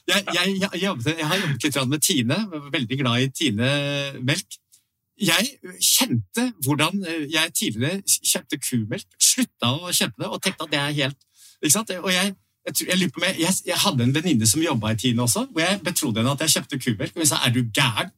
[0.08, 2.38] Jeg, jeg, jeg, jobbet, jeg har jobbet litt med Tine,
[2.72, 4.58] veldig glad i Tine-melk.
[5.18, 5.48] Jeg
[5.82, 7.02] kjente hvordan
[7.32, 11.24] jeg tidligere kjøpte kumelk, slutta å kjøpe det og tenkte at det er helt
[11.58, 11.90] ikke sant?
[11.98, 12.34] Og jeg,
[12.86, 16.44] jeg, jeg, hadde en venninne som jobba i Tine også, hvor jeg betrodde henne at
[16.46, 17.16] jeg kjøpte kumelk.
[17.16, 18.14] Og hun sa er du gæren?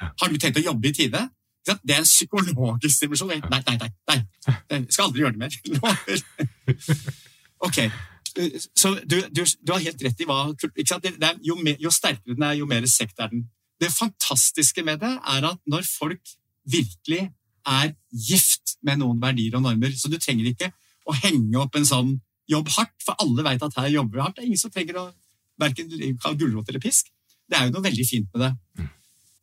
[0.00, 1.22] Har du tenkt å jobbe i tide?
[1.64, 3.30] Det er en psykologisk dimensjon.
[3.50, 3.90] Nei, nei, nei.
[4.10, 4.18] nei.
[4.70, 6.24] Jeg skal aldri gjøre det mer.
[7.66, 7.78] ok,
[8.76, 12.44] Så du, du, du, har helt rett i hva er, jo, mer, jo, sterkere den
[12.44, 13.46] er, jo mer sekt er den.
[13.80, 16.34] Det fantastiske med det er at når folk
[16.68, 17.28] virkelig
[17.64, 20.68] er gift med noen verdier og normer Så du trenger ikke
[21.08, 22.10] å henge opp en sånn
[22.48, 24.36] jobb hardt, for alle vet at her jobber vi hardt.
[24.36, 25.06] Det er ingen som trenger å
[25.60, 25.88] verken
[26.36, 27.08] gulrot eller pisk.
[27.48, 28.86] Det er jo noe veldig fint med det.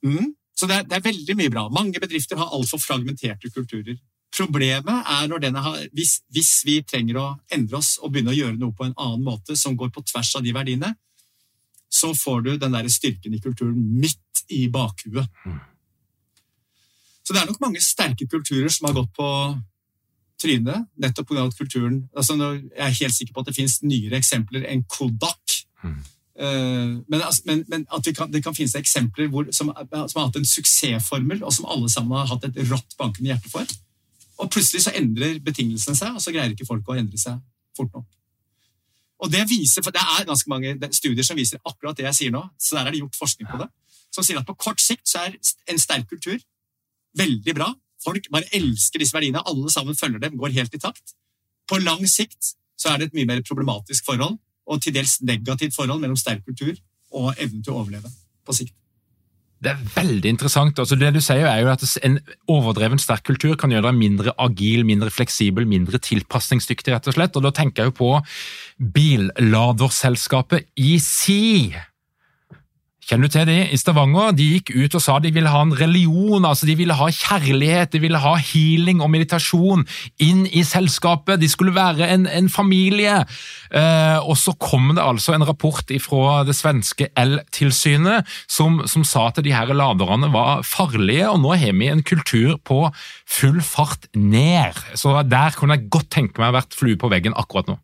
[0.05, 0.29] Mm.
[0.61, 0.61] Mm.
[0.61, 1.67] Så det er, det er, veldig mye bra.
[1.73, 3.97] Mange bedrifter har altfor fragmenterte kulturer.
[4.31, 8.37] Problemet er når denne har, hvis, hvis, vi trenger å endre oss og begynne å
[8.37, 10.93] gjøre noe på en annen måte som går på tvers av de verdiene,
[11.91, 15.27] så får du den der styrken i kulturen midt i bakhuet.
[15.43, 15.59] Mm.
[17.25, 19.27] Så det er nok mange sterke kulturer som har gått på
[20.41, 21.49] trynet nettopp pga.
[21.57, 25.59] kulturen altså Jeg er helt sikker på at det finnes nyere eksempler enn Kodak.
[26.39, 30.29] Uh, men, altså, men, men, at kan, det kan finnes eksempler hvor, som, som, har
[30.29, 33.75] hatt en suksessformel, og som alle sammen har hatt et rått bankende hjerte for.
[34.41, 37.37] Og plutselig så endrer betingelsene seg, og så greier ikke folk å endre seg
[37.77, 38.07] fort nok.
[39.21, 42.33] Og Det viser, for det er ganske mange studier som viser akkurat det jeg sier
[42.33, 42.41] nå.
[42.57, 43.67] så der er det gjort forskning på det,
[44.11, 45.37] Som sier at på kort sikt så er
[45.69, 46.39] en sterk kultur
[47.15, 47.69] veldig bra.
[48.03, 49.43] Folk bare elsker disse verdiene.
[49.45, 51.13] Alle sammen følger dem, går helt i takt.
[51.69, 54.39] På lang sikt så er det et mye mer problematisk forhold,
[54.71, 56.75] og til dels negativt forhold mellom sterk kultur
[57.11, 58.11] og evnen til å overleve
[58.47, 58.75] på sikt.
[59.61, 60.79] Det er veldig interessant.
[60.81, 62.17] Altså, det du sier er jo at En
[62.49, 66.93] overdreven sterk kultur kan gjøre deg mindre agil, mindre fleksibel, mindre tilpasningsdyktig.
[66.93, 67.35] rett og slett.
[67.37, 68.11] Og Da tenker jeg jo på
[68.81, 71.77] billaderselskapet EC
[73.11, 73.57] Kjenner du til det?
[73.75, 76.95] I Stavanger de gikk ut og sa de ville ha en religion, altså de ville
[76.95, 79.83] ha kjærlighet, de ville ha healing og meditasjon
[80.23, 81.41] inn i selskapet.
[81.41, 83.17] De skulle være en, en familie.
[83.67, 89.27] Eh, og så kom det altså en rapport fra det svenske el-tilsynet som, som, sa
[89.27, 92.85] at de her laderne var farlige, og nå har vi en kultur på
[93.27, 94.79] full fart ned.
[94.95, 97.81] Så der kunne jeg godt tenke meg å vært flue på veggen akkurat nå.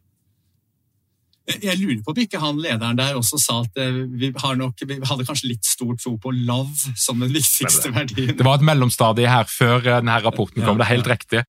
[1.48, 4.98] Jeg lurer på om ikke han lederen der også sa at eh, vi, nok, vi
[5.00, 8.34] hadde kanskje litt stor tro på love som den viktigste verdien.
[8.36, 11.46] Det var et mellomstadie her før eh, denne rapporten kom, ja, det er helt riktig.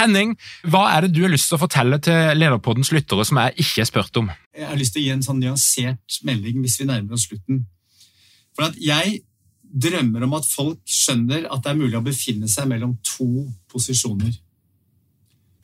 [0.00, 0.32] Henning,
[0.64, 3.82] hva er det du har lyst til å fortelle til Lederpoddens lyttere som jeg ikke
[3.82, 4.30] har spurt om?
[4.56, 7.66] Jeg har lyst til å gi en sånn nyansert melding hvis vi nærmer oss slutten.
[8.56, 9.20] For at jeg
[9.70, 14.32] drømmer om at folk skjønner at det er mulig å befinne seg mellom to posisjoner.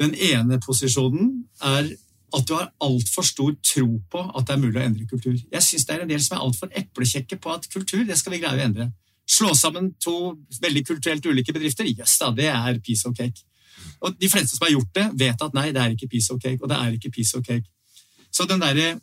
[0.00, 1.32] Den ene posisjonen
[1.64, 1.88] er
[2.36, 5.34] at du har altfor stor tro på at det er mulig å endre kultur.
[5.34, 8.34] Jeg syns det er en del som er altfor eplekjekke på at kultur det skal
[8.34, 8.90] vi greie å endre.
[9.26, 13.46] Slå sammen to veldig kulturelt ulike bedrifter, yes da, det er piece of cake.
[14.04, 16.42] Og De fleste som har gjort det, vet at nei, det er ikke piece of
[16.42, 16.60] cake.
[16.62, 17.66] og det er ikke piece of cake.
[18.30, 18.98] Så den derre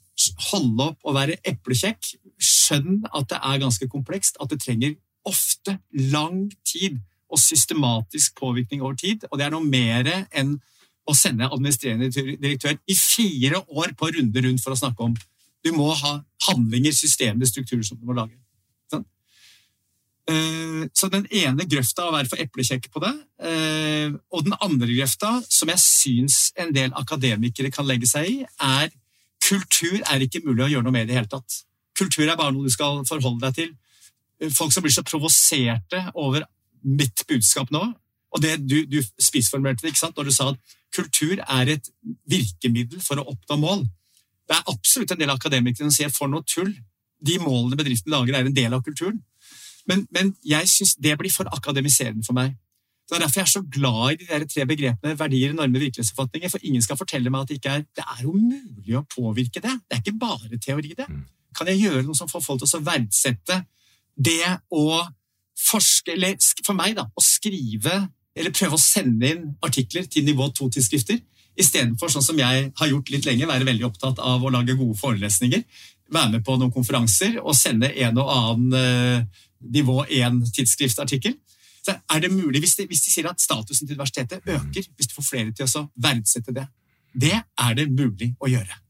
[0.51, 2.14] holde opp og være eplekjekk
[2.44, 4.96] skjønn at det er ganske komplekst, at det trenger
[5.28, 5.78] ofte
[6.12, 7.00] lang tid
[7.34, 9.26] og systematisk påvirkning over tid.
[9.32, 10.58] Og det er noe mer enn
[11.10, 15.16] å sende administrerende direktør i fire år på runde rundt for å snakke om.
[15.64, 16.18] Du må ha
[16.48, 18.36] handlinger, systemer, strukturer som du må lage.
[18.91, 19.04] Sånn?
[20.32, 23.14] Eh, så den ene grøfta å være for eplekjekk på det,
[23.50, 28.38] eh, og den andre grøfta, som jeg syns en del akademikere kan legge seg i,
[28.60, 28.91] er
[29.44, 31.64] kultur er ikke mulig å gjøre noe med i det hele tatt.
[32.04, 33.74] Kultur er bare noe du skal forholde deg til.
[34.54, 36.43] Folk som blir så provoserte over
[36.84, 37.84] mitt budskap nå,
[38.34, 41.91] og det du, du spissformulerte ikke sant, når du sa at kultur er et
[42.30, 43.86] virkemiddel for å oppnå mål.
[44.49, 46.74] Det er absolutt en del akademikere som sier for noe tull.
[47.24, 49.22] De målene bedriften lager, er en del av kulturen.
[49.88, 52.58] Men, men jeg syns det blir for akademiserende for meg.
[53.08, 56.51] Det er derfor jeg er så glad i de der tre begrepene verdier, normer, virkelighetsoppfatninger.
[56.51, 59.64] For ingen skal fortelle meg at det ikke er Det er jo mulig å påvirke
[59.64, 59.74] det.
[59.88, 61.08] Det er ikke bare teori, det.
[61.54, 61.58] Mm.
[61.60, 63.62] Kan jeg gjøre noe som får folk til å verdsette
[64.14, 65.04] det å
[65.58, 66.36] forske, eller
[66.66, 68.01] for meg, da, å skrive
[68.34, 71.20] eller prøve å sende inn artikler til nivå 2-tidsskrifter,
[71.60, 74.97] istedenfor sånn som jeg har gjort litt lenge, være veldig opptatt av å lage gode
[74.97, 75.62] forelesninger,
[76.14, 79.43] være med på noen konferanser og sende en og annen uh,
[79.74, 81.38] nivå 1-tidsskriftartikkel.
[81.84, 85.10] Så er det mulig, hvis de, hvis de, sier at statusen til universitetet øker, hvis
[85.10, 86.66] du får flere til å verdsette det,
[87.14, 88.82] det er det mulig å gjøre.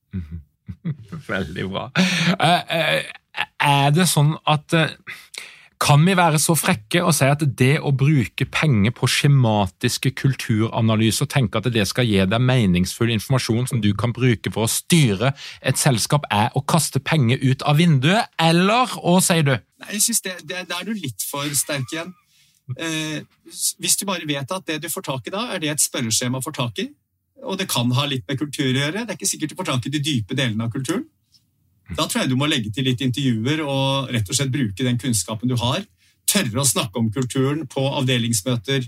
[1.33, 1.89] Veldig bra.
[1.97, 3.13] Eh, eh,
[3.63, 4.93] er det sånn at eh,
[5.83, 11.27] Kan vi være så frekke og si at det å bruke penger på skjematiske kulturanalyser,
[11.27, 15.33] tenke at det skal gi deg meningsfull informasjon som du kan bruke for å styre
[15.59, 19.57] et selskap, er å kaste penger ut av vinduet, eller hva sier du?
[19.83, 22.15] Nei, jeg synes det, det, det er du litt for sterk igjen.
[22.79, 23.19] Eh,
[23.83, 26.39] hvis du bare vet at det du får tak i da, er det et spørreskjema
[26.43, 26.87] får tak i,
[27.43, 29.69] og det kan ha litt med kultur å gjøre, det er ikke sikkert du får
[29.71, 31.05] tak i de dype delene av kulturen,
[31.91, 34.99] da tror jeg du må legge til litt intervjuer og rett og slett bruke den
[35.01, 35.83] kunnskapen du har.
[36.29, 38.85] Tørre å snakke om kulturen på avdelingsmøter.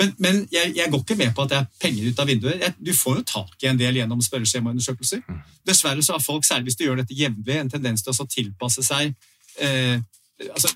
[0.00, 2.64] Men, men jeg, jeg, går ikke med på at det er penger ut av vinduet.
[2.64, 5.22] Jeg, du får jo tak i en del gjennom spørreskjemaundersøkelser.
[5.68, 8.84] Dessverre så har folk, særlig hvis du gjør dette jevnlig, en tendens til å tilpasse
[8.86, 9.14] seg
[9.62, 10.02] eh,
[10.48, 10.72] altså,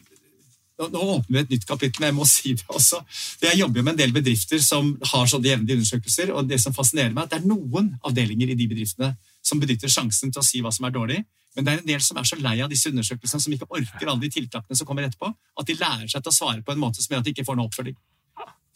[0.78, 3.00] nå, åpner vi et nytt kapittel, men jeg må si det også.
[3.44, 7.14] Jeg jobber med en del bedrifter som har sånne jevnlige undersøkelser, og det som fascinerer
[7.14, 9.14] meg, er at det er noen avdelinger i de bedriftene
[9.46, 11.22] som benytter sjansen til å si hva som er dårlig.
[11.56, 14.10] Men det er en del som er så lei av disse undersøkelsene, som ikke orker
[14.10, 16.82] alle de tiltakene som kommer etterpå, at de lærer seg til å svare på en
[16.82, 17.96] måte som gjør at de ikke får noe oppfølging.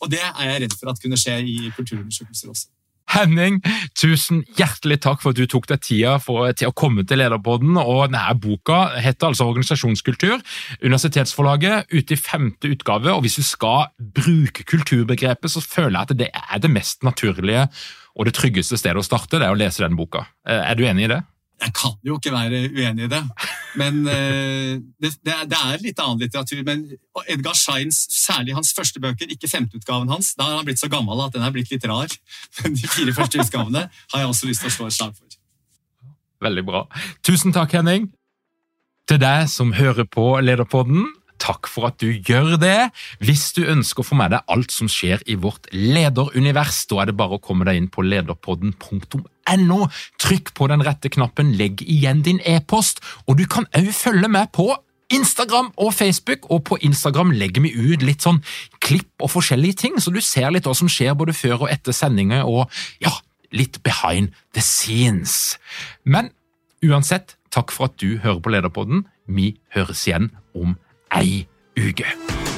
[0.00, 2.70] Og det er jeg redd for at kunne skje i kulturundersøkelser også.
[3.10, 3.58] Henning,
[3.98, 7.78] tusen hjertelig takk for at du tok deg tida for, til å komme til Lederpodden.
[7.80, 10.38] og denne Boka heter altså Organisasjonskultur.
[10.84, 13.12] Universitetsforlaget ute i femte utgave.
[13.12, 17.68] og Hvis du skal bruke kulturbegrepet, så føler jeg at det er det mest naturlige
[18.18, 20.26] og det tryggeste stedet å starte, det er å lese den boka.
[20.46, 21.20] Eh, er du enig i det?
[21.60, 23.20] Jeg kan jo ikke være uenig i det.
[23.80, 26.62] Men uh, det, det, er litt annen litteratur.
[26.66, 26.86] Men
[27.28, 31.20] Edgar Scheins, særlig hans første bøker, ikke femteutgaven hans, da har han blitt så gammel
[31.24, 32.12] at den er blitt litt rar.
[32.62, 35.38] Men de fire første utgavene har jeg også lyst til å slå et slag for.
[36.40, 36.86] Veldig bra.
[37.26, 38.08] Tusen takk, Henning.
[39.10, 41.04] Til deg som hører på Lederpodden,
[41.40, 42.90] Takk for at du gjør det.
[43.24, 47.10] Hvis du ønsker å få med deg alt som skjer i vårt lederunivers, da er
[47.10, 49.80] det bare å komme deg inn på lederpodden.no.
[50.20, 54.52] Trykk på den rette knappen, legg igjen din e-post, og du kan òg følge med
[54.56, 54.68] på
[55.10, 58.38] Instagram og Facebook, og på Instagram legger vi ut litt sånn
[58.84, 61.96] klipp og forskjellige ting, så du ser litt hva som skjer både før og etter
[61.96, 62.70] sendinger, og
[63.02, 63.10] ja,
[63.50, 65.56] litt behind the scenes.
[66.04, 66.30] Men
[66.86, 69.02] uansett, takk for at du hører på Lederpodden.
[69.26, 70.76] Vi høres igjen om
[71.10, 71.46] ei
[71.88, 72.49] uke.